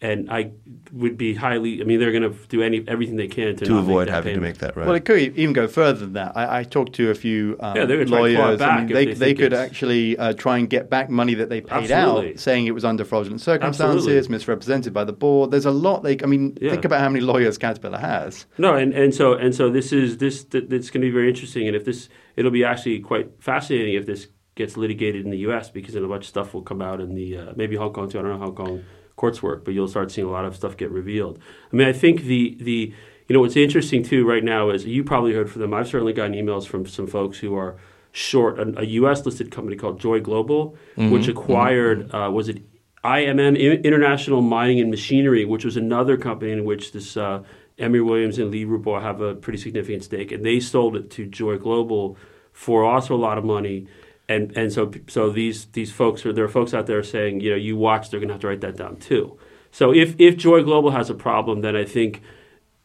[0.00, 0.52] and I
[0.92, 3.78] would be highly I mean they're going to do any everything they can to, To
[3.78, 4.86] avoid that having to make that right.
[4.86, 6.36] Well, it could even go further than that.
[6.36, 8.58] I, I talked to a few um, Yeah, they're gonna try to claw it lawyers.
[8.60, 11.34] back I mean, they, they they could it's- actually uh, try and get back money
[11.34, 12.32] that they paid Absolutely.
[12.34, 14.28] out, saying it was under fraudulent circumstances, Absolutely.
[14.30, 15.50] misrepresented by the board.
[15.50, 16.04] There's a lot.
[16.04, 16.70] They, I mean, Yeah.
[16.70, 18.46] think about how many lawyers Caterpillar has.
[18.56, 21.28] No, and, and so and so this is this th- it's going to be very
[21.28, 25.38] interesting, and if this it'll be actually quite fascinating if this gets litigated in the
[25.38, 25.70] U.S.
[25.70, 28.08] because then a bunch of stuff will come out in the uh, maybe Hong Kong
[28.08, 28.18] too.
[28.18, 28.84] I don't know Hong Kong
[29.18, 31.38] courts work, but you'll start seeing a lot of stuff get revealed.
[31.70, 32.94] I mean, I think the the
[33.28, 35.74] you know what's interesting too right now is you probably heard from them.
[35.74, 37.76] I've certainly gotten emails from some folks who are
[38.12, 39.26] short a, a U.S.
[39.26, 40.76] listed company called Joy Global,
[41.10, 42.62] which acquired uh, was it
[43.04, 47.42] IMM International Mining and Machinery, which was another company in which this uh,
[47.78, 51.26] Emery Williams and Lee Rubo have a pretty significant stake, and they sold it to
[51.26, 52.16] Joy Global
[52.52, 53.86] for also a lot of money.
[54.28, 57.50] And and so so these these folks are there are folks out there saying you
[57.50, 59.38] know you watch they're going to have to write that down too.
[59.70, 62.20] So if if Joy Global has a problem, then I think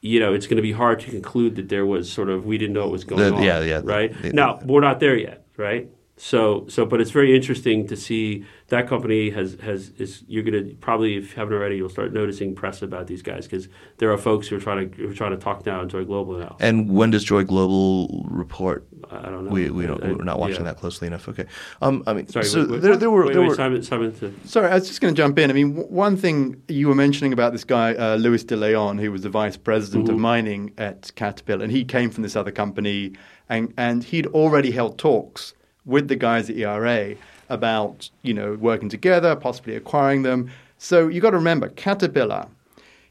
[0.01, 2.58] you know it's going to be hard to conclude that there was sort of we
[2.58, 3.43] didn't know what was going The- on.
[3.43, 3.82] yeah, yeah.
[3.84, 5.45] Right The- now we're not there yet.
[5.58, 5.89] Right.
[6.15, 10.69] So so but it's very interesting to see that company has has is you're going
[10.69, 14.12] to probably if you haven't already you'll start noticing press about these guys because there
[14.12, 16.56] are folks who are trying to who are trying to talk down Joy Global now.
[16.60, 18.86] and when does Joy Global report?
[19.10, 19.49] I don't know.
[19.52, 20.63] We we don't I- I- we're not watching yeah.
[20.73, 21.28] that closely enough.
[21.28, 21.45] Okay.
[21.82, 22.04] Um.
[22.06, 22.45] I mean, Sorry.
[22.45, 24.76] so wait, wait, there there were wait, there wait, were Simon, Simon to, Sorry, I
[24.76, 25.49] was just going to jump in.
[25.49, 28.99] I mean, w- one thing you were mentioning about this guy, uh, Louis de Leon,
[28.99, 30.19] who was the vice president of Mhm.
[30.19, 33.13] mining at Caterpillar, and he came from this other company,
[33.49, 35.54] and, and he'd already held talks
[35.86, 37.15] with the guys at ERA
[37.50, 40.50] about, you know, working together, possibly acquiring them.
[40.78, 42.48] So you've got to remember, Caterpillar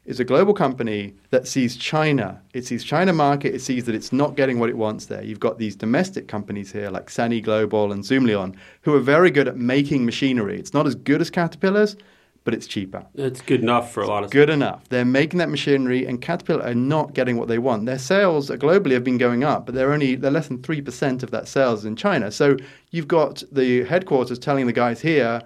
[0.05, 2.41] is a global company that sees China.
[2.53, 3.55] It sees China market.
[3.55, 5.23] It sees that it's not getting what it wants there.
[5.23, 9.47] You've got these domestic companies here like Sany Global and Zoomlion who are very good
[9.47, 10.59] at making machinery.
[10.59, 11.95] It's not as good as Caterpillar's,
[12.43, 13.05] but it's cheaper.
[13.15, 14.87] it's good enough for a lot of Good enough.
[14.89, 17.85] They're making that machinery, and Caterpillar are not getting what they want.
[17.85, 21.23] Their sales globally have been going up, but they're only they're less than three percent
[21.23, 22.31] of that sales in China.
[22.31, 22.57] So
[22.91, 25.41] you've got the headquarters telling the guys here,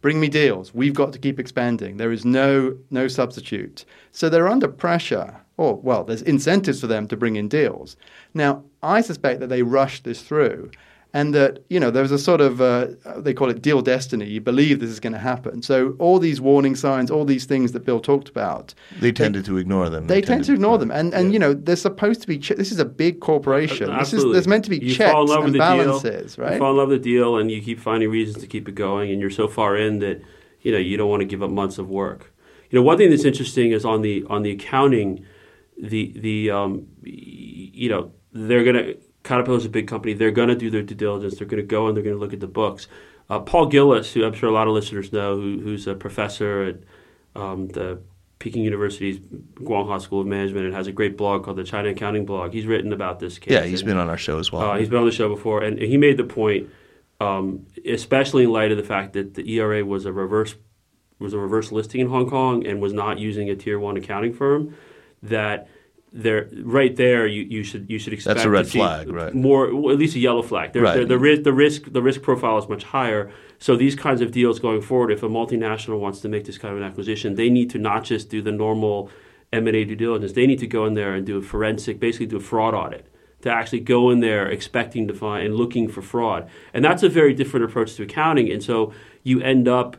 [0.00, 0.74] "Bring me deals.
[0.74, 1.96] We've got to keep expanding.
[1.96, 5.36] There is no no substitute." So they're under pressure.
[5.58, 7.96] Or well, there's incentives for them to bring in deals.
[8.34, 10.70] Now I suspect that they rushed this through.
[11.18, 12.86] And that you know there was a sort of uh,
[13.26, 14.26] they call it deal destiny.
[14.36, 15.62] You believe this is going to happen.
[15.62, 19.56] So all these warning signs, all these things that Bill talked about, they tended to
[19.56, 20.02] ignore them.
[20.08, 20.90] they tend to ignore them.
[20.90, 21.32] And and Yeah.
[21.34, 22.36] you know they're supposed to be.
[22.38, 23.86] Che- this is a big corporation.
[23.86, 24.32] This is Absolutely.
[24.34, 26.52] there's meant to be you checks fall in love and with the balances, deal, right?
[26.54, 28.74] You fall in love with the deal, and you keep finding reasons to keep it
[28.86, 30.16] going, and you're so far in that
[30.64, 32.20] you know you don't want to give up months of work.
[32.70, 35.10] You know, one thing that's interesting is on the on the accounting,
[35.92, 38.02] the the um, you know
[38.32, 38.94] they're gonna
[39.26, 40.14] Caterpillar's a big company.
[40.14, 41.36] They're gonna do their due diligence.
[41.38, 42.86] They're gonna go and they're gonna look at the books.
[43.28, 46.62] Uh, Paul Gillis, who I'm sure a lot of listeners know, who, who's a professor
[46.62, 47.98] at um, the
[48.38, 52.24] Peking University's Guanghua School of Management and has a great blog called the China Accounting
[52.24, 52.52] Blog.
[52.52, 53.52] He's written about this case.
[53.52, 54.62] Yeah, he's And- been on our show as well.
[54.70, 56.68] uh, he's been on the show before, and he made the point,
[57.20, 60.54] um, especially in light of the fact that the ERA was a reverse
[61.18, 64.34] was a reverse listing in Hong Kong and was not using a tier one accounting
[64.34, 64.74] firm,
[65.22, 65.66] that
[66.22, 69.34] there right there you, you should you should expect that's a red flag, right.
[69.34, 70.72] More well, at least a yellow flag.
[70.72, 70.94] There, Right.
[70.96, 73.30] there- the risk the risk the risk profile is much higher.
[73.58, 76.72] So these kinds of deals going forward, if a multinational wants to make this kind
[76.72, 79.10] of an acquisition, they need to not just do the normal
[79.52, 80.32] M and A due diligence.
[80.32, 83.06] They need to go in there and do a forensic, basically do a fraud audit
[83.42, 86.48] to actually go in there expecting to find and looking for fraud.
[86.74, 88.50] And that's a very different approach to accounting.
[88.50, 89.96] And so you end up,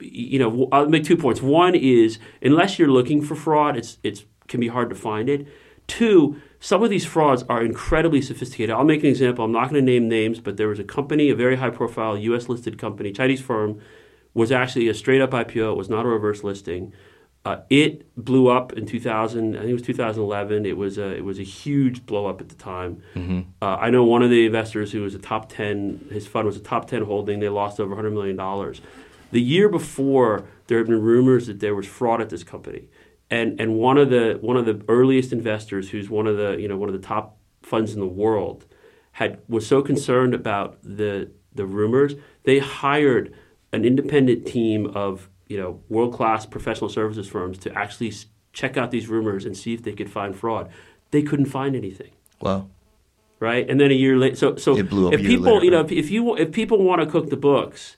[0.00, 1.40] you know, I'll make two points.
[1.40, 5.48] One is unless you're looking for fraud, it's it's can be hard to find it.
[5.86, 8.70] Two, some of these frauds are incredibly sophisticated.
[8.70, 9.44] I'll make an example.
[9.44, 12.16] I'm not going to name names, but there was a company, a very high profile
[12.16, 13.80] US listed company, Chinese firm,
[14.34, 15.72] was actually a straight up IPO.
[15.72, 16.92] It was not a reverse listing.
[17.44, 19.56] Uh, it blew up in 2000.
[19.56, 20.66] I think it was 2011.
[20.66, 23.02] It was a it was a huge blow up at the time.
[23.14, 23.40] Mm-hmm.
[23.62, 26.08] Uh, I know one of the investors who was a top 10.
[26.12, 27.40] His fund was a top 10 holding.
[27.40, 28.82] They lost over 100 million dollars.
[29.32, 32.88] The year before, there had been rumors that there was fraud at this company,
[33.30, 36.68] and and one of the one of the earliest investors, who's one of the you
[36.68, 38.66] know one of the top funds in the world,
[39.12, 42.14] had was so concerned about the the rumors
[42.44, 43.34] they hired
[43.72, 48.12] an independent team of you know world class professional services firms to actually
[48.52, 50.68] check out these rumors and see if they could find fraud.
[51.10, 52.12] They couldn't find anything.
[52.40, 52.68] Wow.
[53.38, 55.70] Right, and then a year later, so so It blew up if people, later, you
[55.70, 55.92] know, right?
[55.92, 57.96] if you if people want to cook the books,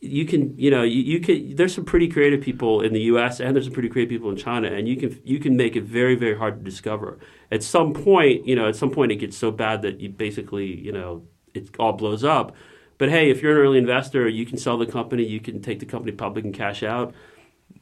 [0.00, 1.56] you can, you know, you, you can.
[1.56, 3.40] There's some pretty creative people in the U.S.
[3.40, 5.84] and there's some pretty creative people in China, and you can you can make it
[5.84, 7.18] very very hard to discover.
[7.50, 10.66] At some point, you know, at some point it gets so bad that you basically,
[10.66, 12.54] you know, it all blows up.
[12.96, 15.80] But hey, if you're an early investor, you can sell the company, you can take
[15.80, 17.14] the company public and cash out.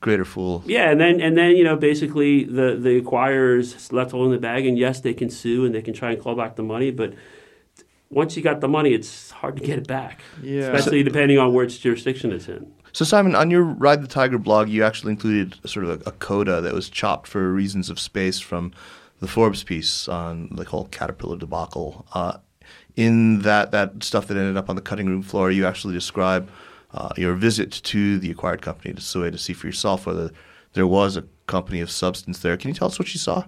[0.01, 0.63] Greater fool.
[0.67, 4.67] Yeah, and then and then you know basically the the acquirers left holding the bag,
[4.67, 7.13] and yes, they can sue and they can try and claw back the money, but
[8.11, 10.23] once you got the money, it's hard to get it back.
[10.43, 10.63] Yeah.
[10.63, 12.73] especially depending on where its jurisdiction it's in.
[12.93, 16.13] So Simon, on your Ride the Tiger blog, you actually included sort of a, a
[16.13, 18.73] coda that was chopped for reasons of space from
[19.21, 22.07] the Forbes piece on the whole Caterpillar debacle.
[22.15, 22.39] Uh,
[22.97, 26.49] in that that stuff that ended up on the cutting room floor, you actually describe
[26.95, 30.31] uh, your visit to the acquired company to Sui to see for yourself whether
[30.73, 32.57] there was a company of substance there.
[32.57, 33.45] Can you tell us what you saw?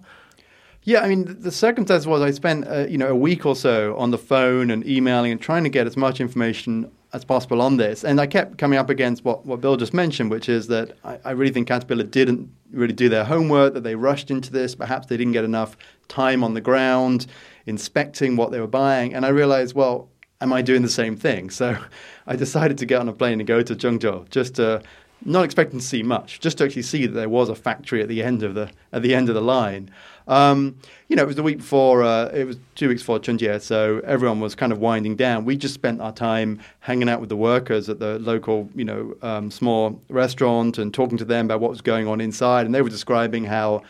[0.89, 3.95] Yeah, I mean, the- circumstance was I spent uh, you know a week or so
[3.99, 7.77] on the phone and emailing and trying to get as much information as possible on
[7.77, 10.97] this, and I kept coming up against what, what Bill just mentioned, which is that
[11.05, 14.75] I, I really think Caterpillar didn't really do their homework, that they rushed into this,
[14.75, 15.77] perhaps they didn't get enough
[16.09, 17.27] time on the ground
[17.67, 20.09] inspecting what they were buying, and I realized, well,
[20.41, 21.51] am I doing the same thing?
[21.51, 21.77] So
[22.27, 24.83] I decided to get on a plane and go to Zhengzhou just to
[25.25, 28.09] not expecting to see much, just to actually see that there was a factory at
[28.09, 29.91] the end of the at the end of the line.
[30.29, 30.77] Um,
[31.09, 32.05] you know, it was the week before.
[32.05, 35.47] Uh, it was two weeks before Chunjie, so everyone was kind of winding down.
[35.47, 39.17] We just spent our time hanging out with the workers at the local, you know,
[39.23, 42.67] um, small restaurant and talking to them about what was going on inside.
[42.67, 43.83] And they were describing how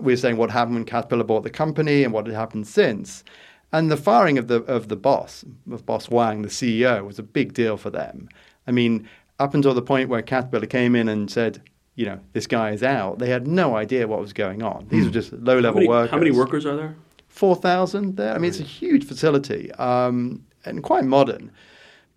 [0.00, 3.22] we were saying what happened when Caterpillar bought the company and what had happened since.
[3.70, 7.22] And the firing of the of the boss, of Boss Wang, the CEO, was a
[7.22, 8.30] big deal for them.
[8.66, 9.06] I mean,
[9.38, 11.62] up until the point where Caterpillar came in and said,
[11.98, 14.86] you know, this guy is out, they had no idea what was going on.
[14.88, 16.12] These were just low level workers.
[16.12, 16.94] how many workers are there?
[17.26, 18.32] 4,000 there.
[18.32, 21.50] I mean, it's a huge facility um, and quite modern.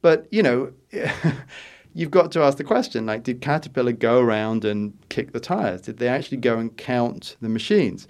[0.04, 0.72] But, you know,
[1.96, 5.82] you've got to ask the question like, did Caterpillar go around and kick the tires?
[5.82, 8.08] Did they actually go and count the machines?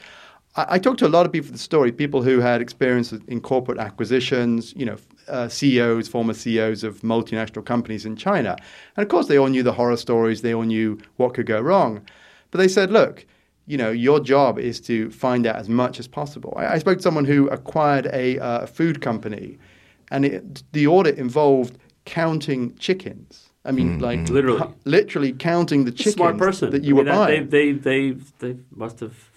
[0.57, 3.13] I, I talked to a lot of people for the story, people who had experience
[3.13, 4.97] in corporate acquisitions, you know,
[5.31, 8.55] uh, CEOs, former CEOs of multinational companies in China.
[8.95, 11.59] And of course, they all knew the horror stories, they all knew what could go
[11.61, 12.01] wrong.
[12.51, 13.25] But they said, look,
[13.65, 16.53] you know, your job is to find out as much as possible.
[16.57, 19.57] I, I spoke to someone who acquired a uh, food company,
[20.11, 23.47] and it, the audit involved counting chickens.
[23.63, 24.73] I mean, like Literally.
[24.85, 27.49] literally counting the chickens Smart person that you I were mean, that- buying.
[27.49, 29.30] They, they, they, they must have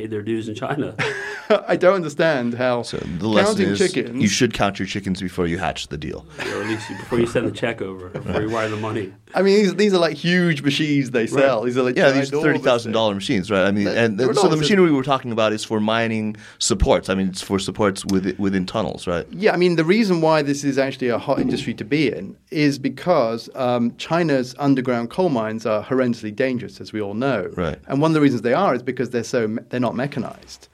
[0.00, 0.94] paid their dues in China.
[1.68, 4.22] I don't understand how So the lesson counting is chickens.
[4.22, 6.24] you should count your chickens before you hatch the deal.
[6.38, 9.12] or at least before you send the check over, before you wire the money.
[9.34, 11.62] I mean, these, these are like huge machines they sell.
[11.62, 13.64] These are like Yeah, these thirty thousand dollar machines, right?
[13.66, 17.08] I mean, and they're so the machinery we're talking about is for mining supports.
[17.08, 19.26] I mean, it's for supports within, within tunnels, right?
[19.30, 22.36] Yeah, I mean, the reason why this is actually a hot industry to be in
[22.50, 27.50] is because um, China's underground coal mines are horrendously dangerous, as we all know.
[27.56, 27.78] Right.
[27.86, 30.68] And one of the reasons they are is because they're so they're not mechanized,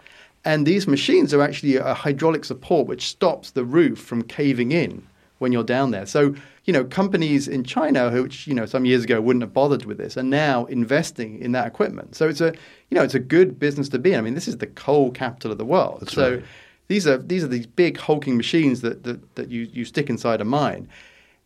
[0.44, 5.06] and these machines are actually a hydraulic support which stops the roof from caving in
[5.38, 6.06] when you're down there.
[6.06, 9.84] So you know, companies in China, which you know some years ago wouldn't have bothered
[9.84, 12.16] with this, are now investing in that equipment.
[12.16, 12.52] So it's a
[12.90, 14.18] you know it's a good business to be in.
[14.18, 15.98] I mean, this is the coal capital of the world.
[16.00, 16.44] That's so right.
[16.88, 20.40] these are these are these big hulking machines that, that, that you, you stick inside
[20.40, 20.88] a mine,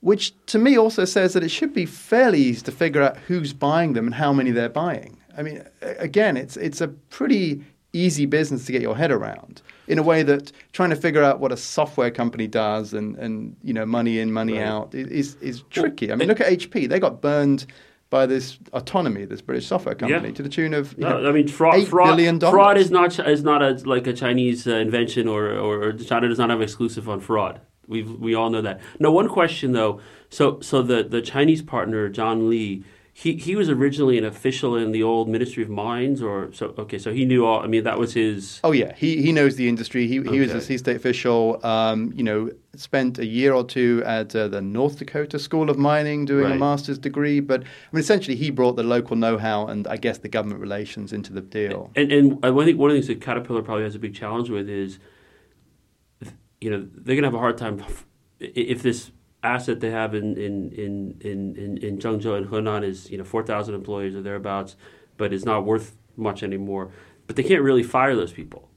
[0.00, 3.52] which to me also says that it should be fairly easy to figure out who's
[3.52, 5.18] buying them and how many they're buying.
[5.36, 9.98] I mean, again, it's it's a pretty easy business to get your head around in
[9.98, 13.72] a way that trying to figure out what a software company does and, and you
[13.72, 14.62] know money in money Right.
[14.66, 16.12] out is is Well, tricky.
[16.12, 17.66] I mean, look at HP; they got burned
[18.10, 20.34] by this autonomy, this British software company, Yeah.
[20.34, 21.76] to the tune of you No, know, I mean, fraud.
[21.76, 22.54] 8 Fraud, billion dollars.
[22.54, 26.38] fraud is not is not a, like a Chinese uh, invention, or, or China does
[26.38, 27.60] not have exclusive on fraud.
[27.88, 28.80] We we all know that.
[29.00, 30.00] Now, one question though.
[30.28, 32.84] So so the the Chinese partner John Lee.
[33.20, 36.74] He, he was originally an official in the old Ministry of Mines, or so.
[36.78, 37.60] Okay, so he knew all.
[37.60, 38.60] I mean, that was his.
[38.64, 40.06] Oh yeah, he he knows the industry.
[40.06, 41.60] He he was a sea state official.
[41.62, 45.76] Um, you know, spent a year or two at uh, the North Dakota School of
[45.76, 47.40] Mining doing a master's degree.
[47.40, 51.12] But I mean, essentially, he brought the local know-how and I guess the government relations
[51.12, 51.90] into the deal.
[51.96, 54.48] And and I think one of the things that Caterpillar probably has a big challenge
[54.48, 54.98] with is,
[56.58, 57.84] you know, they're gonna have a hard time
[58.38, 59.10] if this
[59.42, 63.24] asset they have in in in in in, in Zhengzhou and Henan is you know
[63.24, 64.76] four thousand employees or thereabouts,
[65.16, 66.90] but is not worth much anymore.
[67.26, 68.68] But they can't really fire those people.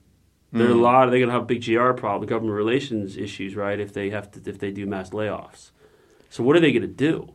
[0.52, 0.82] There are a hmm.
[0.82, 1.10] lot.
[1.10, 3.80] They're gonna have big GR problem, government relations issues, right?
[3.80, 5.72] If they have to, if they do mass layoffs.
[6.30, 7.28] So what are they gonna do?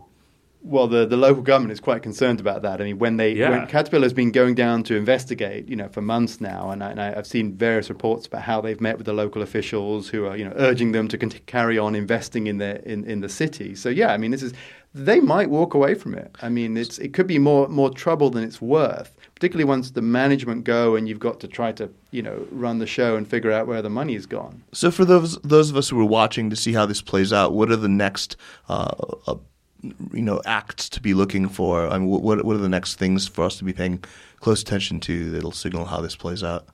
[0.61, 2.81] Well, the, the local government is quite concerned about that.
[2.81, 3.51] I mean, when they Yeah.
[3.51, 7.01] when Caterpillar's been going down to investigate, you know, for months now, and, I, and
[7.01, 10.37] I, I've seen various reports about how they've met with the local officials who are,
[10.37, 13.75] you know, urging them to cont- carry on investing in their in, in the city.
[13.77, 14.53] So yeah, I mean, this is
[14.95, 16.35] they might walk away from it.
[16.43, 20.03] I mean, it's it could be more more trouble than it's worth, particularly once the
[20.03, 23.53] management go and you've got to try to you know run the show and figure
[23.53, 24.63] out where the money is gone.
[24.73, 27.53] So for those those of us who are watching to see how this plays out,
[27.53, 28.37] what are the next
[28.69, 28.91] uh,
[29.29, 29.37] uh,
[29.83, 31.89] you know acts to be looking for?
[31.89, 34.03] I mean, what what are the next things for us to be paying
[34.41, 36.67] close attention to that'll signal how this plays out?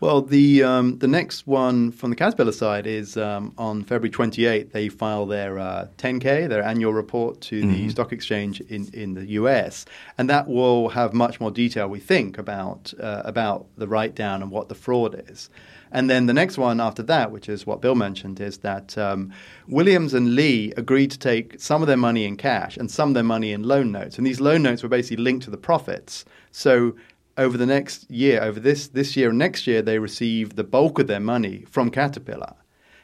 [0.00, 4.72] Well, the um, the next one from the Caterpillar side is um, on February 28th.
[4.72, 9.26] They file their uh, 10K, their annual report to the stock exchange in, in the
[9.32, 9.84] US,
[10.16, 14.40] and that will have much more detail, we think, about uh, about the write down
[14.40, 15.50] and what the fraud is.
[15.92, 19.32] And then the next one after that, which is what Bill mentioned, is that um,
[19.68, 23.14] Williams and Lee agreed to take some of their money in cash and some of
[23.14, 26.24] their money in loan notes, and these loan notes were basically linked to the profits.
[26.52, 26.94] So
[27.40, 30.98] over the next year, over this this year and next year, they receive the bulk
[31.00, 32.54] of their money from Caterpillar,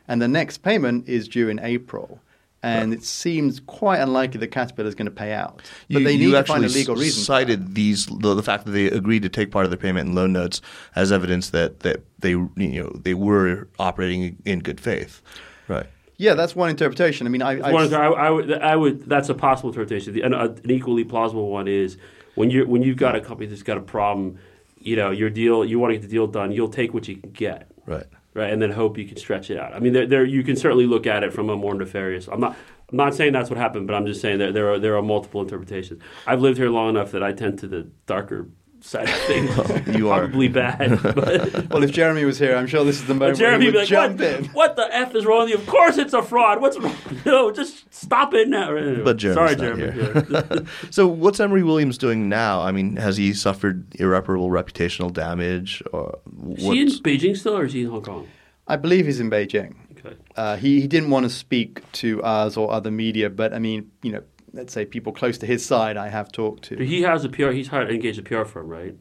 [0.06, 2.20] and the next payment is due in April.
[2.62, 5.62] And it seems quite unlikely that Caterpillar is going to pay out.
[5.88, 7.20] But You, they you need to find a legal s- reason.
[7.20, 7.74] for cited that.
[7.74, 10.32] these the, the fact that they agreed to take part of the payment in loan
[10.32, 10.60] notes
[10.96, 15.22] as evidence that that they you know they were operating in good faith,
[15.68, 15.86] right?
[16.16, 17.26] Yeah, that's one interpretation.
[17.26, 19.02] I mean, I, I, One, I, I would, I would.
[19.08, 20.14] That's a possible interpretation.
[20.14, 21.98] The, an, an equally plausible one is
[22.36, 24.38] when you when you've got a company that's got a problem,
[24.78, 27.16] you know, your deal, you want to get the deal done, you'll take what you
[27.16, 28.04] can get, Right.
[28.34, 29.72] right, and then hope you can stretch it out.
[29.74, 32.28] I mean, there, there you can certainly look at it from a more nefarious.
[32.28, 32.56] I'm not.
[32.88, 35.02] I'm not saying that's what happened, but I'm just saying that there are there are
[35.02, 36.00] multiple interpretations.
[36.24, 38.46] I've lived here long enough that I tend to the darker
[38.86, 39.96] side of things.
[39.96, 40.20] you are.
[40.20, 41.68] probably bad, but.
[41.70, 43.78] well, if Jeremy was here, I'm sure this is the moment Jeremy where would be
[43.78, 44.44] like, jump what, in.
[44.46, 45.56] what the F is wrong with you?
[45.56, 46.60] Of course it's a fraud.
[46.60, 46.94] What's wrong?
[47.26, 48.68] No, just stop it now.
[49.02, 49.92] But Jeremy's Sorry, not Jeremy.
[49.92, 50.66] here.
[50.90, 52.60] So what's Emery Williams doing now?
[52.60, 56.20] I mean, has he suffered irreparable reputational damage, or
[56.52, 58.28] Is he in Beijing still, or is he in Hong Kong?
[58.68, 59.74] I believe he's in Beijing.
[59.98, 60.16] Okay.
[60.36, 63.90] Uh, he, he didn't want to speak to us or other media, but I mean,
[64.02, 64.22] you know,
[64.56, 66.76] let's say people close to his side I have talked to.
[66.84, 67.50] He has a PR.
[67.50, 68.94] He's hired engaged a PR firm, right?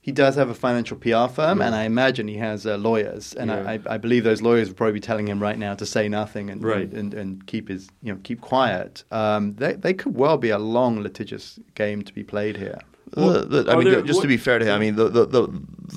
[0.00, 3.34] He does have a financial PR firm, and I imagine he has uh, lawyers.
[3.34, 3.70] And Yeah.
[3.72, 6.50] I, I believe those lawyers would probably be telling him right now to say nothing
[6.50, 6.90] and Right.
[6.92, 9.04] and, and, keep his you know keep quiet.
[9.12, 12.78] Um, they they could well be a long litigious game to be played here.
[13.16, 15.24] Uh, the- I mean, there- just to be fair to him, I mean, the, the
[15.26, 15.42] the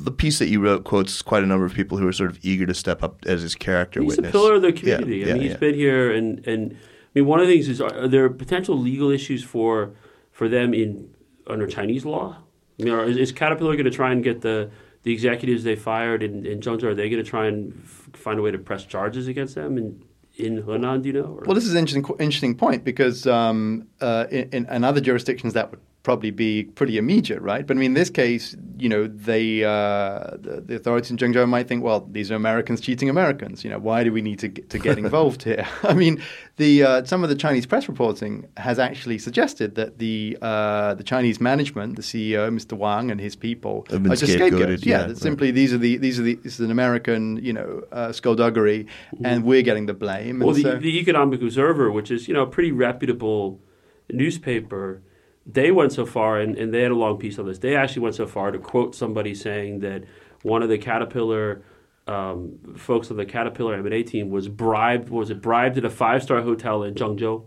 [0.07, 2.37] the piece that you wrote quotes quite a number of people who are sort of
[2.43, 4.29] eager to step up as his character He's witness.
[4.29, 5.23] a pillar of the Yeah, community.
[5.23, 5.57] I yeah, mean, he's yeah.
[5.57, 6.75] been here, and and I
[7.15, 9.93] mean, one of the things is, are, there potential legal issues for
[10.31, 11.13] for them in
[11.47, 12.37] under Chinese law?
[12.79, 14.69] I mean, are, is, Caterpillar going to try and get the
[15.03, 16.83] the executives they fired in, in Zhengzhou?
[16.83, 19.77] Are they going to try and f- find a way to press charges against them
[19.77, 20.03] in
[20.37, 21.03] in Henan?
[21.03, 21.37] Do you know?
[21.39, 21.43] Or?
[21.45, 25.71] Well, this is an interesting interesting point because um, uh, in, in other jurisdictions that
[25.71, 27.65] would probably be pretty immediate, right?
[27.65, 31.49] But I mean, in this case, you know, they uh, the, the authorities in Zhengzhou
[31.49, 33.63] might think, well, these are Americans cheating Americans.
[33.63, 35.67] You know, why do we need to get, to get involved here?
[35.83, 36.21] I mean,
[36.57, 41.03] the uh, some of the Chinese press reporting has actually suggested that the uh, the
[41.03, 42.73] Chinese management, the CEO, Mr.
[42.77, 44.85] Wang, and his people Have been are just scapegoated, scapegoats.
[44.85, 47.51] Yeah, yeah, that simply these are the these are the this is an American, you
[47.51, 48.85] know, uh, skullduggery,
[49.23, 50.39] and we're getting the blame.
[50.39, 53.59] Well, and the, so- the Economic Observer, which is you know a pretty reputable
[54.11, 55.01] newspaper,
[55.45, 57.59] they went so far, and, and they had a long piece on this.
[57.59, 60.03] They actually went so far to quote somebody saying that
[60.41, 61.63] one of the Caterpillar
[62.07, 65.09] um, folks on the Caterpillar M and A team was bribed.
[65.09, 67.45] Was it bribed at a five star hotel in Zhengzhou?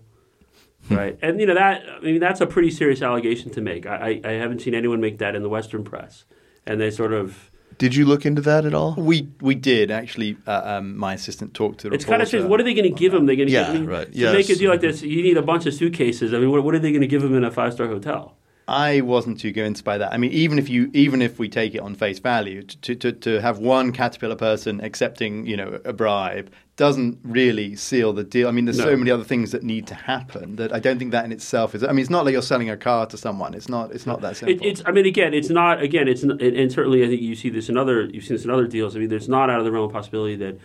[0.91, 3.87] right, and you know that I mean that's a pretty serious allegation to make.
[3.87, 6.25] I, I, I haven't seen anyone make that in the Western press,
[6.67, 8.95] and they sort of Did you look into that at all?
[8.97, 10.37] We we did actually.
[10.47, 12.39] Uh, um, my assistant talked to the It's kind of reporter.
[12.39, 12.51] strange.
[12.51, 13.27] What are they going to give them?
[13.27, 14.13] They're going to Yeah, give, I mean, right.
[14.13, 14.59] To make a Yes.
[14.59, 16.33] deal like this, you need a bunch of suitcases.
[16.35, 18.35] I mean, what, what are they going to give them in a five star hotel?
[18.69, 20.13] I wasn't too convinced by that.
[20.13, 23.13] I mean, even if you, even if we take it on face value, to to,
[23.13, 28.47] to have one Caterpillar person accepting, you know, a bribe doesn't really seal the deal.
[28.47, 28.85] I mean, there's No.
[28.85, 31.75] so many other things that need to happen that I don't think that in itself
[31.75, 31.83] is.
[31.83, 33.55] I mean, it's not like you're selling a car to someone.
[33.55, 33.91] It's not.
[33.93, 34.55] It's not that simple.
[34.65, 34.83] It, it's.
[34.87, 35.83] I mean, again, it's not.
[35.83, 36.23] Again, it's.
[36.23, 38.05] n- And, and certainly, I think you see this in other.
[38.05, 38.95] You've seen this in other deals.
[38.95, 40.59] I mean, there's not out of the realm of possibility that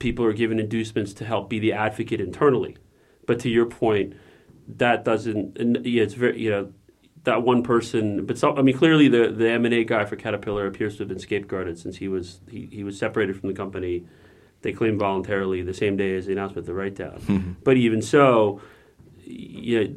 [0.00, 2.76] people are given inducements to help be the advocate internally.
[3.24, 4.14] But to your point,
[4.68, 5.56] that doesn't.
[5.86, 6.38] Yeah, it's very.
[6.40, 6.72] You know,
[7.26, 8.24] that one person.
[8.24, 11.00] But so, I mean, clearly, the the M and A guy for Caterpillar appears to
[11.00, 14.04] have been scapegoated since he was he, he was separated from the company.
[14.62, 17.20] They claimed voluntarily the same day as the announcement of the write down.
[17.20, 17.52] Mm-hmm.
[17.62, 18.60] but even so,
[19.22, 19.94] you know,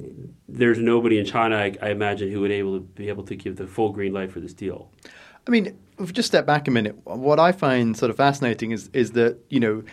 [0.48, 3.56] there's nobody in China, I, I imagine, who would able to be able to give
[3.56, 4.92] the full green light for this deal.
[5.48, 8.72] I mean, if we just step back a minute, what I find sort of fascinating
[8.72, 9.84] is is that you know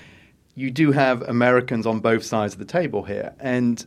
[0.54, 3.86] you do have Americans on both sides of the table here, and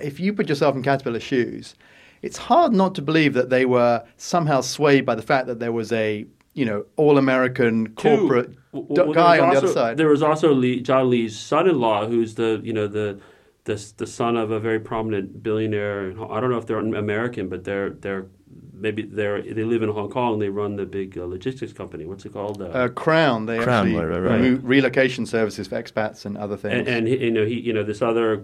[0.00, 1.74] if you put yourself in Caterpillar's shoes,
[2.22, 5.72] it's hard not to believe that they were somehow swayed by the fact that there
[5.72, 9.96] was a you know all American corporate Two, well, guy on was the other side.
[9.96, 13.20] There was also Lee, John Lee's son-in-law, who's the you know the
[13.64, 16.10] the the son of a very prominent billionaire.
[16.30, 18.26] I don't know if they're American, but they're they're
[18.72, 20.38] maybe they're they live in Hong Kong.
[20.38, 22.04] They run the big uh, logistics company.
[22.04, 22.62] What's it called?
[22.62, 24.64] Uh, uh, Crown, they Crown, actually right, right, right.
[24.64, 26.86] relocation services for expats and other things.
[26.86, 28.42] and, and he, you know he you know this other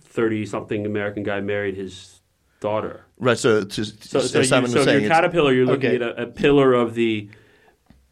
[0.00, 2.17] thirty-something American guy married his
[2.60, 3.04] daughter.
[3.18, 3.38] Right.
[3.38, 6.04] So, to, So, so, you, so was if saying, you're Caterpillar, you're looking Okay.
[6.04, 7.28] at a, a pillar of the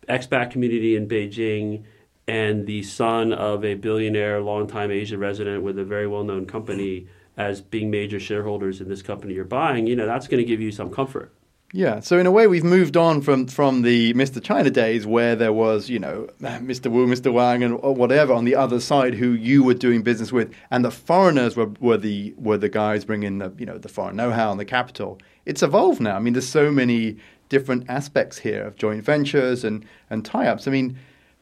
[0.09, 1.85] expat community in Beijing
[2.29, 7.61] and the son of a billionaire, longtime Asia resident with a very well-known company as
[7.61, 9.87] being major shareholders in this company you're buying.
[9.87, 11.33] You know, that's going to give you some comfort.
[11.73, 14.43] Yeah, so in a way, we've moved on from from the Mr.
[14.43, 16.91] China days where there was, you know, Mr.
[16.91, 17.33] Wu, Mr.
[17.33, 20.93] Wang, and whatever on the other side who you were doing business with, and the
[20.93, 24.61] foreigners were, were the were the guys bringing the you know the foreign know-how and
[24.61, 25.19] the capital.
[25.45, 26.17] It's evolved now.
[26.17, 27.17] I mean, there's so many
[27.49, 30.69] different aspects here of joint ventures and and tie-ups.
[30.69, 30.97] I mean,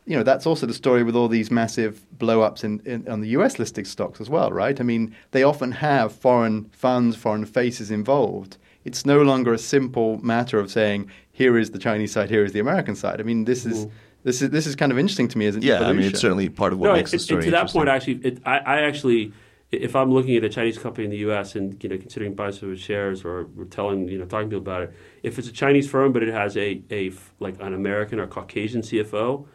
[0.06, 3.28] you know, that's also the story with all these massive blow-ups in, in on the
[3.28, 3.58] U.S.
[3.58, 4.80] listed stocks as well, right?
[4.80, 10.18] I mean, they often have foreign funds, foreign faces involved it's no longer a simple
[10.24, 13.20] matter of saying here is the Chinese side, here is the American side.
[13.20, 13.94] I mean, this is mm-hmm.
[14.22, 16.20] this is this is kind of interesting to me as an yeah, I mean, it's
[16.20, 18.42] certainly part of what no, makes it- the story and to that point, actually, it,
[18.44, 19.32] I, I actually,
[19.72, 21.56] if I'm looking at a Chinese company in the U.S.
[21.56, 24.50] and you know considering buying some of its shares or, or telling you know talking
[24.50, 27.32] to people about it, if it's a Chinese firm but it has a a f-
[27.40, 29.46] like an American or Caucasian CFO,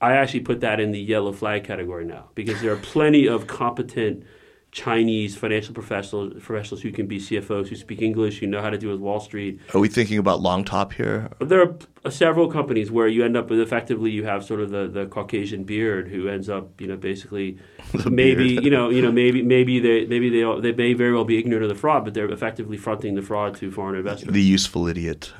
[0.00, 3.46] I actually put that in the yellow flag category now because there are plenty of
[3.46, 4.24] competent
[4.72, 8.78] Chinese financial professionals professionals who can be CFOs who speak English, who know how to
[8.78, 11.28] deal with Wall Street, Are we thinking about Longtop here?
[11.40, 14.60] there are p- uh, several companies where you end up with effectively you have sort
[14.60, 17.58] of the, the Caucasian beard who ends up you know basically
[18.08, 18.64] maybe beard.
[18.64, 21.36] you know you know maybe maybe they maybe they all, they may very well be
[21.38, 24.32] ignorant of the fraud, but they're effectively fronting the fraud to foreign investors.
[24.32, 25.32] The useful idiot.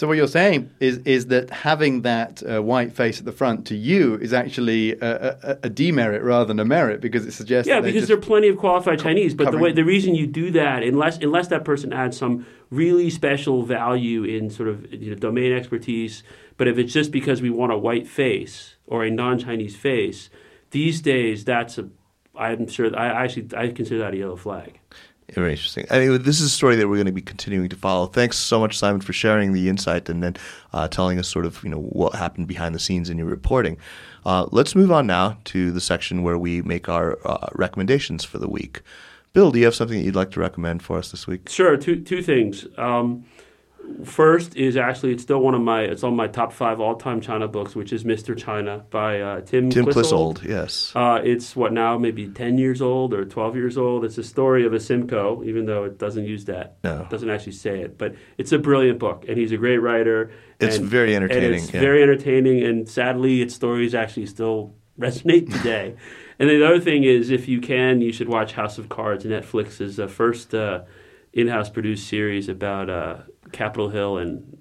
[0.00, 3.66] So what you're saying is is that having that uh, white face at the front
[3.66, 7.68] to you is actually a, a, a demerit rather than a merit because it suggests
[7.68, 10.26] Yeah, that because there are plenty of qualified Chinese, but the way the reason you
[10.26, 15.10] do that, unless unless that person adds some really special value in sort of you
[15.10, 16.22] know, domain expertise,
[16.56, 20.30] but if it's just because we want a white face or a non-Chinese face,
[20.70, 21.90] these days that's a
[22.34, 24.80] I'm sure I actually I consider that a yellow flag.
[25.34, 25.86] Very interesting.
[25.90, 28.06] Anyway, this is a story that we're going to be continuing to follow.
[28.06, 30.36] Thanks so much, Simon, for sharing the insight and then
[30.72, 33.76] uh, telling us sort of you know what happened behind the scenes in your reporting.
[34.24, 38.38] Uh, let's move on now to the section where we make our uh, recommendations for
[38.38, 38.82] the week.
[39.32, 41.48] Bill, do you have something that you'd like to recommend for us this week?
[41.48, 42.66] Sure, two two things.
[42.76, 43.24] Um,
[44.04, 47.20] first is actually it's still one of my it's on my top five all time
[47.20, 48.36] China books, which is Mr.
[48.36, 50.42] China by uh, Tim Tim Clissold.
[50.42, 50.92] Yes.
[50.94, 54.04] Uh, it's what now, maybe 10 years old or 12 years old.
[54.04, 56.76] It's a story of a Simcoe, even though it doesn't use that.
[56.84, 57.02] No.
[57.02, 57.98] It doesn't actually say it.
[57.98, 60.30] But it's a brilliant book, and he's a great writer.
[60.58, 61.80] It's and- very entertaining, it's yeah.
[61.80, 65.96] very entertaining, and sadly, its stories actually still resonate today.
[66.38, 69.24] and then the other thing is, if you can, you should watch House of Cards.
[69.24, 70.82] Netflix's uh, first uh,
[71.32, 73.18] in-house produced series about uh,
[73.52, 74.58] Capitol Hill and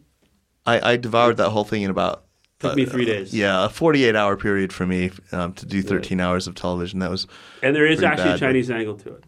[0.65, 2.25] I, I devoured that whole thing in about
[2.59, 3.33] Took me three days.
[3.33, 6.99] Yeah, a 48 hour period for me um, to do 13 hours of television.
[6.99, 7.25] That was
[7.63, 9.23] and there is actually bad, a Chinese angle to it.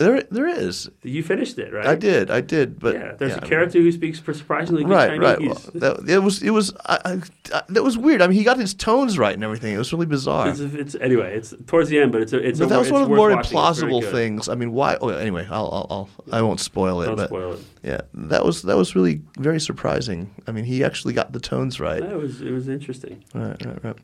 [0.00, 0.22] There.
[0.22, 0.90] There is.
[1.02, 1.86] You finished it, right?
[1.86, 2.30] I did.
[2.30, 2.80] I did.
[2.80, 5.38] But yeah, there's yeah, a I mean- character who speaks surprisingly good Right, right.
[5.38, 5.70] Chinese.
[5.74, 7.20] Well, that, it was, it was, I,
[7.52, 8.22] I, that was weird.
[8.22, 9.74] I mean, he got his tones right and everything.
[9.74, 10.48] It was really bizarre.
[10.48, 11.36] It's, it's anyway.
[11.36, 13.14] It's towards the end, but it's a, it's but a, that was one of the
[13.14, 13.58] more watching.
[13.58, 14.48] It's very implausible things.
[14.48, 14.96] I mean, why?
[15.00, 17.06] Oh, anyway, I'll, I'll, I'll, I won't spoil it.
[17.06, 17.60] Don't but spoil it.
[17.82, 20.34] yeah, that was that was really very surprising.
[20.46, 22.00] I mean, he actually got the tones right.
[22.00, 23.22] That was it was interesting.
[23.34, 23.96] Right, right, right.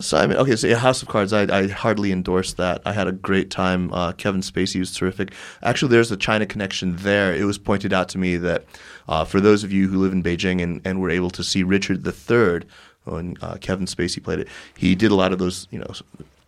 [0.00, 2.80] Simon, okay, so House of Cards, I, I hardly endorse that.
[2.86, 3.92] I had a great time.
[3.92, 5.34] Uh, Kevin Spacey was terrific.
[5.62, 7.34] Actually, there's a China connection there.
[7.34, 8.64] It was pointed out to me that
[9.06, 11.62] uh, for those of you who live in Beijing and, and were able to see
[11.62, 12.66] Richard III
[13.06, 15.92] when uh, Kevin Spacey played it, he did a lot of those, you know,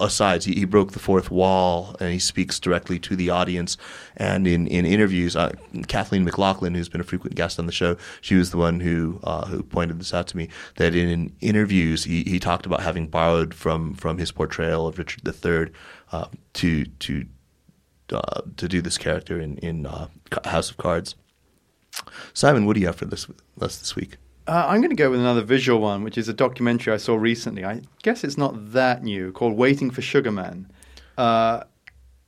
[0.01, 0.45] asides.
[0.45, 3.77] He, he broke the fourth wall and he speaks directly to the audience.
[4.17, 5.53] And in, in interviews, uh,
[5.87, 9.21] Kathleen McLaughlin, who's been a frequent guest on the show, she was the one who
[9.25, 10.49] uh, who pointed this out to me.
[10.77, 15.27] That in interviews, he, he talked about having borrowed from from his portrayal of Richard
[15.27, 15.73] III
[16.13, 17.27] uh, to to
[18.13, 20.09] uh, to do this character in in uh,
[20.45, 21.15] House of Cards.
[22.33, 24.19] Simon, what do you have for this this week?
[24.49, 27.17] Uh, I'm going to go with another visual one, which is a documentary I saw
[27.17, 27.67] recently.
[27.67, 30.73] I guess it's not that new, called "Waiting for Sugar Man."
[31.19, 31.65] Uh,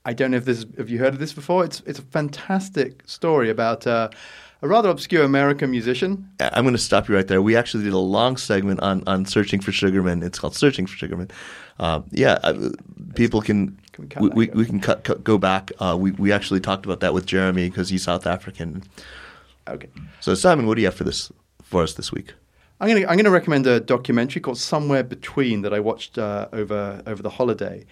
[0.04, 1.64] I don't know if this have you heard of this before.
[1.64, 4.10] It's it's a fantastic story about uh,
[4.60, 6.28] a rather obscure American musician.
[6.40, 7.40] I'm going to stop you right there.
[7.40, 10.22] We actually did a long segment on on searching for Sugarman.
[10.22, 11.30] It's called "Searching for Sugarman."
[11.78, 12.68] Uh, yeah, uh,
[13.14, 13.78] people can.
[13.92, 15.72] Can we we, we, can cut, cut go back.
[15.78, 18.82] Uh, we we actually talked about that with Jeremy because he's South African.
[19.66, 19.88] Okay.
[20.20, 21.32] So Simon, what do you have for this
[21.70, 22.34] for us this week?
[22.80, 26.18] I'm going to I'm going to recommend a documentary called Somewhere Between that I watched
[26.18, 27.86] uh, over over the holiday.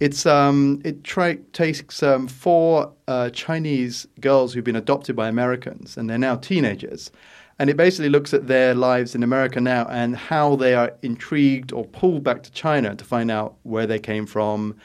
[0.00, 5.96] It's um, it tra- takes um, four uh, Chinese girls who've been adopted by Americans
[5.96, 7.10] and they're now teenagers,
[7.58, 11.72] and it basically looks at their lives in America now and how they are intrigued
[11.72, 14.76] or pulled back to China to find out where they came from,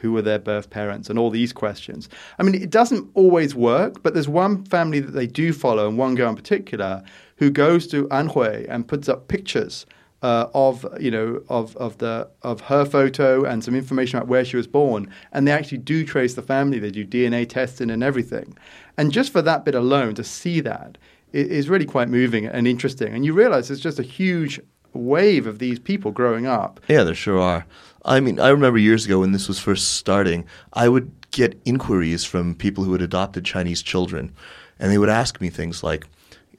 [0.00, 2.08] who were their birth parents, and all these questions.
[2.38, 5.98] I mean, it doesn't always work, but there's one family that they do follow, and
[5.98, 7.02] one girl in particular,
[7.40, 9.86] who goes to Anhui and puts up pictures
[10.22, 14.44] uh, of you know of of the of her photo and some information about where
[14.44, 16.78] she was born, and they actually do trace the family.
[16.78, 18.56] They do DNA testing and everything,
[18.98, 20.98] and just for that bit alone, to see that
[21.34, 21.38] i-
[21.68, 23.14] really quite moving and interesting.
[23.14, 24.60] And you realize it's just a huge
[24.92, 27.64] wave of these people growing up Yeah, there sure are.
[28.04, 32.24] I mean, I remember years ago when this was first starting, I would get inquiries
[32.24, 34.32] from people who had adopted Chinese children,
[34.78, 36.06] and they would ask me things like,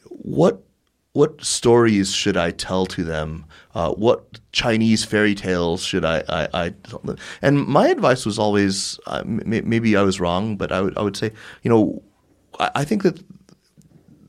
[0.10, 0.64] "What
[1.14, 3.46] what stories should I tell to them?
[3.76, 8.40] Uh, what Chinese fairy tales should I, I, I tell them?" And my advice was
[8.40, 11.32] always, uh, maybe I was wrong, but I would I would say,
[11.64, 12.02] you know,
[12.60, 13.22] I, I think that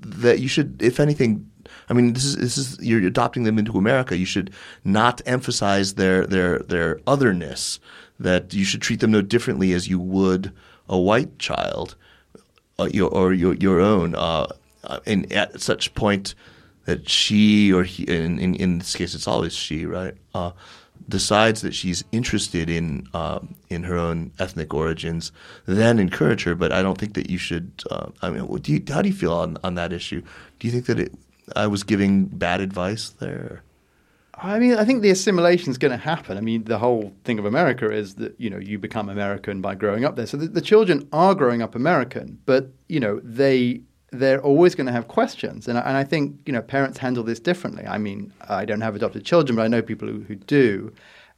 [0.00, 1.48] that you should, if anything,
[1.88, 4.16] I mean, this is this is you're adopting them into America.
[4.16, 4.52] You should
[4.84, 7.78] not emphasize their their their otherness.
[8.18, 10.52] That you should treat them no differently as you would
[10.88, 11.96] a white child,
[12.78, 14.14] uh, your, or your your own.
[14.14, 14.46] Uh,
[14.84, 16.34] uh, and at such point
[16.84, 20.14] that she or he, in, in in this case, it's always she, right?
[20.34, 20.52] Uh,
[21.08, 25.32] decides that she's interested in uh, in her own ethnic origins,
[25.66, 26.54] then encourage her.
[26.54, 27.70] But I don't think that you should.
[27.90, 30.22] Uh, I mean, what do you, how do you feel on, on that issue?
[30.58, 31.12] Do you think that it,
[31.56, 33.62] I was giving bad advice there?
[34.34, 36.36] I mean, I think the assimilation is going to happen.
[36.36, 39.74] I mean, the whole thing of America is that you know you become American by
[39.74, 40.26] growing up there.
[40.26, 43.82] So the, the children are growing up American, but you know they
[44.12, 47.24] they're always going to have questions, and I, and I think you know parents handle
[47.24, 47.86] this differently.
[47.86, 50.92] I mean, I don't have adopted children, but I know people who, who do,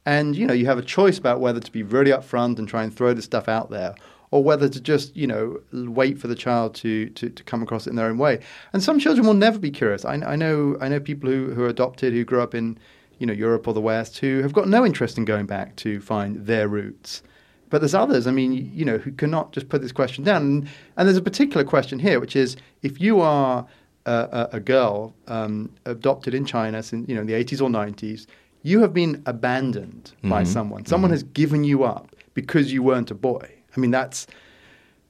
[0.05, 2.83] and you know you have a choice about whether to be really upfront and try
[2.83, 3.95] and throw the stuff out there,
[4.31, 7.87] or whether to just you know wait for the child to, to, to come across
[7.87, 8.41] it in their own way.
[8.73, 10.03] And some children will never be curious.
[10.03, 12.77] I, I know I know people who, who are adopted who grew up in
[13.19, 16.01] you know Europe or the West who have got no interest in going back to
[16.01, 17.23] find their roots.
[17.69, 20.41] But there's others, I mean, you know, who cannot just put this question down.
[20.41, 23.65] And, and there's a particular question here, which is if you are
[24.05, 28.27] a, a, girl um, adopted in China since you know in the 80s or 90s,
[28.61, 30.85] you have been abandoned by someone.
[30.85, 33.51] Someone has given you up because you weren't a boy.
[33.75, 34.27] I mean, that's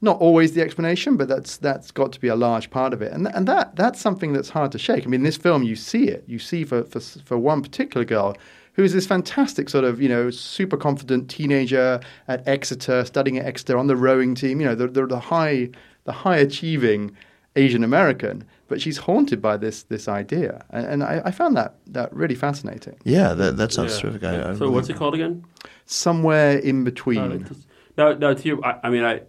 [0.01, 3.11] not always the explanation, but that's that's got to be a large part of it,
[3.11, 5.03] and and that that's something that's hard to shake.
[5.03, 6.23] I mean, in this film, you see it.
[6.27, 8.37] You see for for for one particular girl
[8.75, 13.77] who's this fantastic sort of you know super confident teenager at Exeter, studying at Exeter
[13.77, 14.59] on the rowing team.
[14.61, 15.69] You know, the the, the high
[16.03, 17.11] the high achieving
[17.55, 21.75] Asian American, but she's haunted by this this idea, and, and I, I found that
[21.87, 22.97] that really fascinating.
[23.03, 24.01] Yeah, that that sounds Yeah.
[24.01, 24.23] terrific.
[24.23, 25.43] I, I so really- what's it called again?
[25.85, 27.19] Somewhere in between.
[27.19, 27.67] Oh, just-
[27.97, 29.21] now, now to you, I, I mean, I,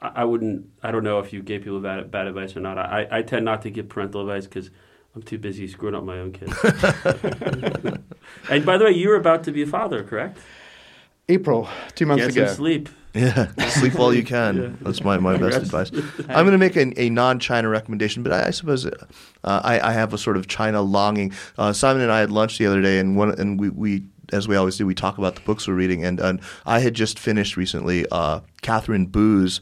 [0.00, 0.66] I I wouldn't.
[0.82, 2.78] I don't know if you gave people bad, bad advice or not.
[2.78, 4.70] I, I tend not to give parental advice because
[5.14, 6.52] I'm too busy screwing up my own kids.
[8.48, 10.38] and by the way, you were about to be a father, correct?
[11.28, 12.46] April, two months Get ago.
[12.46, 12.88] some sleep.
[13.14, 14.56] Yeah, sleep while you can.
[14.60, 14.70] Yeah.
[14.82, 15.90] That's my, my best advice.
[16.28, 18.92] I'm going to make a, a non-China recommendation, but I, I suppose uh,
[19.44, 21.32] I, I have a sort of China longing.
[21.58, 24.46] Uh, Simon and I had lunch the other day, and one and we, we as
[24.46, 26.04] we always do, we talk about the books we're reading.
[26.04, 29.60] And, and I had just finished recently uh, Katherine Boo's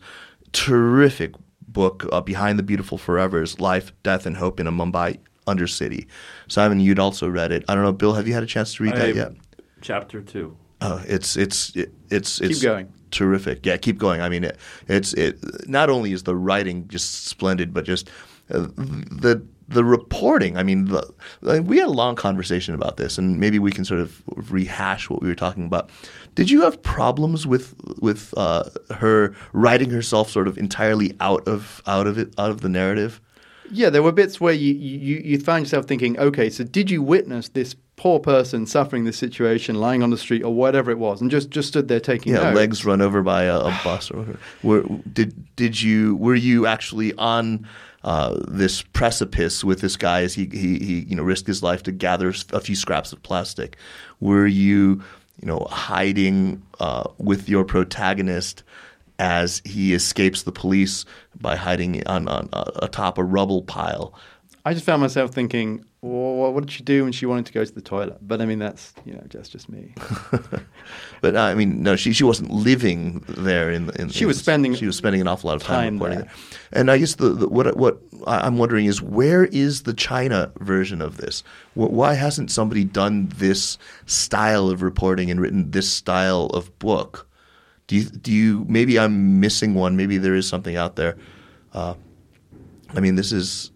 [0.52, 1.32] terrific
[1.66, 5.18] book, uh, Behind the Beautiful Forevers: Life, Death, and Hope in a Mumbai
[5.48, 6.06] Undercity.
[6.48, 7.64] Simon, you'd also read it.
[7.68, 9.32] I don't know, Bill, have you had a chance to read I- that yet?
[9.80, 10.56] chapter two.
[10.80, 12.86] Oh, it's it's it, it's it's going.
[13.10, 13.66] terrific.
[13.66, 14.20] Yeah, keep going.
[14.20, 15.36] I mean, it, it's it.
[15.68, 18.08] Not only is the writing just splendid, but just
[18.54, 20.56] uh, the the reporting.
[20.56, 21.02] I mean, the,
[21.42, 25.10] like, we had a long conversation about this, and maybe we can sort of rehash
[25.10, 25.90] what we were talking about.
[26.36, 28.62] Did you have problems with with uh,
[28.94, 33.20] her writing herself sort of entirely out of out of it out of the narrative?
[33.70, 37.02] Yeah, there were bits where you, you, you found yourself thinking, okay, so did you
[37.02, 41.20] witness this poor person suffering this situation, lying on the street or whatever it was,
[41.20, 42.56] and just, just stood there taking yeah, notes?
[42.56, 44.38] legs run over by a, a bus or whatever.
[44.62, 47.66] Were, did did you were you actually on
[48.04, 51.82] uh, this precipice with this guy as he, he he you know risked his life
[51.82, 53.76] to gather a few scraps of plastic?
[54.20, 55.02] Were you
[55.40, 58.62] you know hiding uh, with your protagonist?
[59.18, 61.04] As he escapes the police
[61.40, 64.14] by hiding on, on uh, atop a rubble pile,
[64.64, 67.64] I just found myself thinking, well, what did she do when she wanted to go
[67.64, 68.18] to the toilet?
[68.20, 69.94] But I mean, that's you know, that's just me.
[71.20, 73.70] But I mean, no, she she wasn't living there.
[73.70, 76.10] In, in She in was spending she was spending an awful lot of time, time
[76.10, 76.30] there.
[76.72, 81.02] And I guess the, the what what I'm wondering is where is the China version
[81.02, 81.42] of this?
[81.74, 87.27] Why hasn't somebody done this style of reporting and written this style of book?
[87.88, 89.96] Do you do you maybe I'm missing one?
[89.96, 91.16] Maybe there is something out there.
[91.72, 91.94] Uh,
[92.94, 93.72] I mean, this is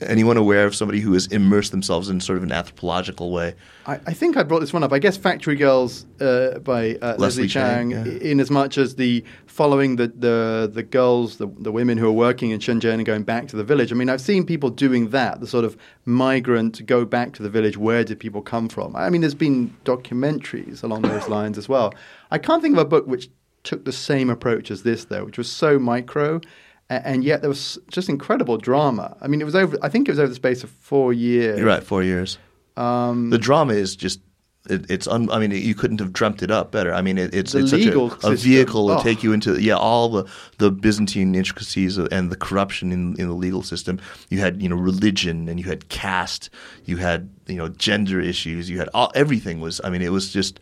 [0.00, 3.54] anyone aware of somebody who has immersed themselves in sort of an anthropological way?
[3.86, 4.92] I, I think I brought this one up.
[4.92, 8.30] I guess Factory Girls uh, by uh, Leslie Leslie, Chang, Chang, yeah.
[8.30, 12.12] in as much as the following the, the, the girls, the, the women who are
[12.12, 13.90] working in Shenzhen and going back to the village.
[13.90, 17.50] I mean, I've seen people doing that, the sort of migrant go back to the
[17.50, 17.76] village.
[17.76, 18.94] Where did people come from?
[18.94, 21.92] I mean, there's been documentaries along those lines as well.
[22.30, 23.28] I can't think of a book which
[23.64, 26.40] took the same approach as this, though, which was so micro.
[26.90, 29.14] And yet there was just incredible drama.
[29.20, 29.76] I mean, it was over.
[29.82, 31.58] I think it was over the space of four years.
[31.58, 32.38] You're right, four years.
[32.78, 34.20] Um, the drama is just
[34.70, 36.94] it, it's un, I mean you couldn't have dreamt it up better.
[36.94, 39.02] I mean it, it's it's such a, a vehicle to Oh.
[39.02, 40.24] take you into yeah all the
[40.58, 44.00] the Byzantine intricacies of- and the corruption in in the legal system.
[44.30, 46.48] You had you know religion and you had caste,
[46.86, 50.32] you had you know gender issues, you had all everything was I mean it was
[50.32, 50.58] just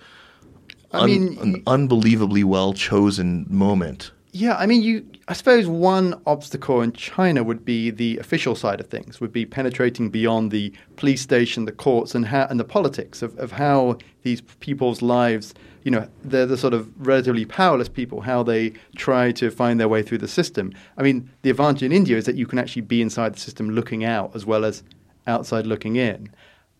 [0.93, 4.12] I un- mean, an unbelievably well chosen moment.
[4.32, 5.07] Yeah, I mean, you.
[5.28, 9.47] I suppose one obstacle in China would be the official side of things, would be
[9.47, 13.97] penetrating beyond the police station, the courts, and how and the politics of, of how
[14.24, 15.55] these people's lives.
[15.84, 18.20] You know, they're the sort of relatively powerless people.
[18.20, 20.72] How they try to find their way through the system.
[20.99, 23.70] I mean, the advantage in India is that you can actually be inside the system,
[23.70, 24.82] looking out as well as
[25.26, 26.30] outside looking in.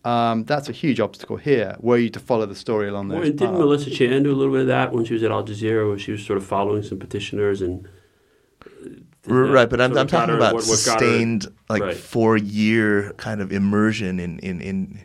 [0.07, 1.75] Um, that's a huge obstacle here.
[1.79, 3.59] Were you to follow the story along Well, those and didn't paths.
[3.59, 5.99] Melissa Chan do a little bit of that when she was at Al Jazeera, where
[5.99, 7.87] she was sort of following some petitioners and
[9.25, 11.97] Right, but I'm, I'm talking her- about what- what got her- sustained, like Right.
[11.97, 14.99] four year kind of immersion in in in.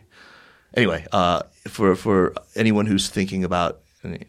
[0.75, 3.79] Anyway, uh, for for anyone who's thinking about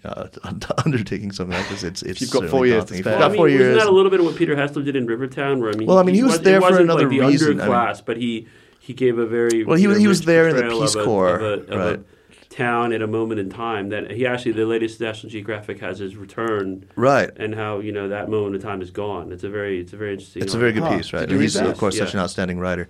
[0.05, 0.27] uh,
[0.85, 2.99] undertaking something like this, it's it's you've got four years to daunting.
[2.99, 3.13] If spare.
[3.13, 4.85] you've Well, I got mean, four wasn't that a little bit of what Peter Hessler
[4.85, 5.61] did in Rivertown?
[5.61, 7.21] Where I mean, Well, I mean, he was was- there for wasn't another like the
[7.21, 7.61] reason.
[7.61, 8.49] I mean- underclass, but he
[8.87, 10.83] he gave a very Well, he you was- know, he was there in the portrayal
[10.83, 12.01] Peace of a- Corps, of a, of right.
[12.01, 15.99] a town at a moment in time that he actually the latest National Geographic has
[15.99, 17.31] his return right.
[17.37, 19.33] and how you know that moment in time is gone.
[19.33, 20.43] It's a very it's a very interesting.
[20.43, 20.97] It's a very good Huh.
[20.97, 21.21] piece, right?
[21.27, 22.89] Did And he's of course such an outstanding writer.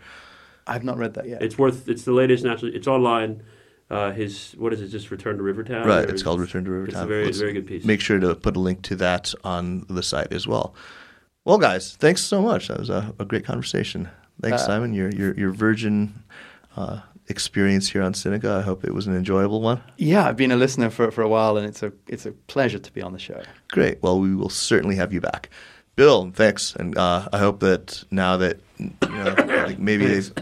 [0.66, 1.42] I've not read that yet.
[1.42, 1.88] It's worth.
[1.88, 2.74] It's the latest national.
[2.74, 3.42] It's online.
[3.90, 4.88] Uh, his what is it?
[4.88, 5.86] Just Return to Rivertown.
[5.86, 6.94] Right, it's called Return to Rivertown.
[7.02, 7.84] It's a very Let's very good piece.
[7.84, 10.74] Make sure to put a link to that on the site as well.
[11.44, 12.68] Well, guys, thanks so much.
[12.68, 14.08] That was a, a great conversation.
[14.40, 14.92] Thanks, Uh, Simon.
[14.94, 16.22] Your your your virgin
[16.76, 18.58] uh, experience here on Sinica.
[18.58, 19.80] I hope it was an enjoyable one.
[19.96, 22.78] Yeah, I've been a listener for, for a while, and it's a it's a pleasure
[22.78, 23.42] to be on the show.
[23.68, 24.02] Great.
[24.02, 25.50] Well, we will certainly have you back,
[25.96, 26.30] Bill.
[26.34, 30.32] Thanks, and uh, I hope that now that you know, maybe they've.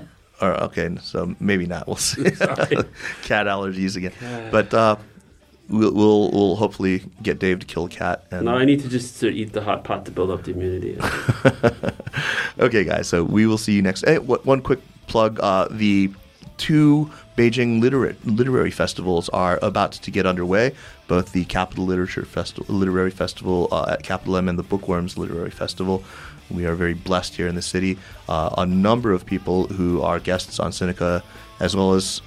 [0.41, 1.87] Or okay, so maybe not.
[1.87, 2.23] We'll see.
[3.23, 4.13] Cat allergies again,
[4.51, 4.97] but uh,
[5.73, 8.25] we'll, we'll we'll hopefully get Dave to kill a cat.
[8.31, 10.45] And No, I need to just sort of eat the hot pot to build up
[10.45, 10.99] the immunity.
[12.59, 13.09] okay, guys.
[13.09, 14.05] So we will see you next.
[14.05, 16.13] Hey, what, one quick plug: uh, the
[16.59, 20.75] two Beijing literary literary festivals are about to get underway.
[21.09, 25.51] Both the Capital Literature Festival, Literary Festival uh, at Capital M, and the Bookworms Literary
[25.51, 26.05] Festival.
[26.51, 27.99] We are very blessed here in the city.
[28.29, 31.23] Uh, a number of people who are guests on Sinica,
[31.61, 32.21] as well as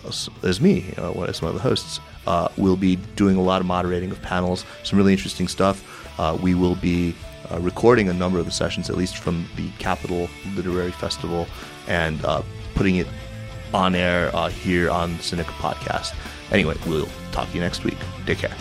[0.44, 3.68] as me, uh, as one of the hosts, uh, will be doing a lot of
[3.68, 4.66] moderating of panels.
[4.84, 6.20] Some really interesting stuff.
[6.20, 7.16] Uh, we will be
[7.52, 11.48] uh, recording a number of the sessions, at least from the Capital Literary Festival,
[11.88, 12.42] and uh,
[12.74, 13.08] putting it
[13.74, 16.16] on air uh, here on the Sinica podcast.
[16.52, 17.98] Anyway, we'll talk to you next week.
[18.26, 18.56] Take care.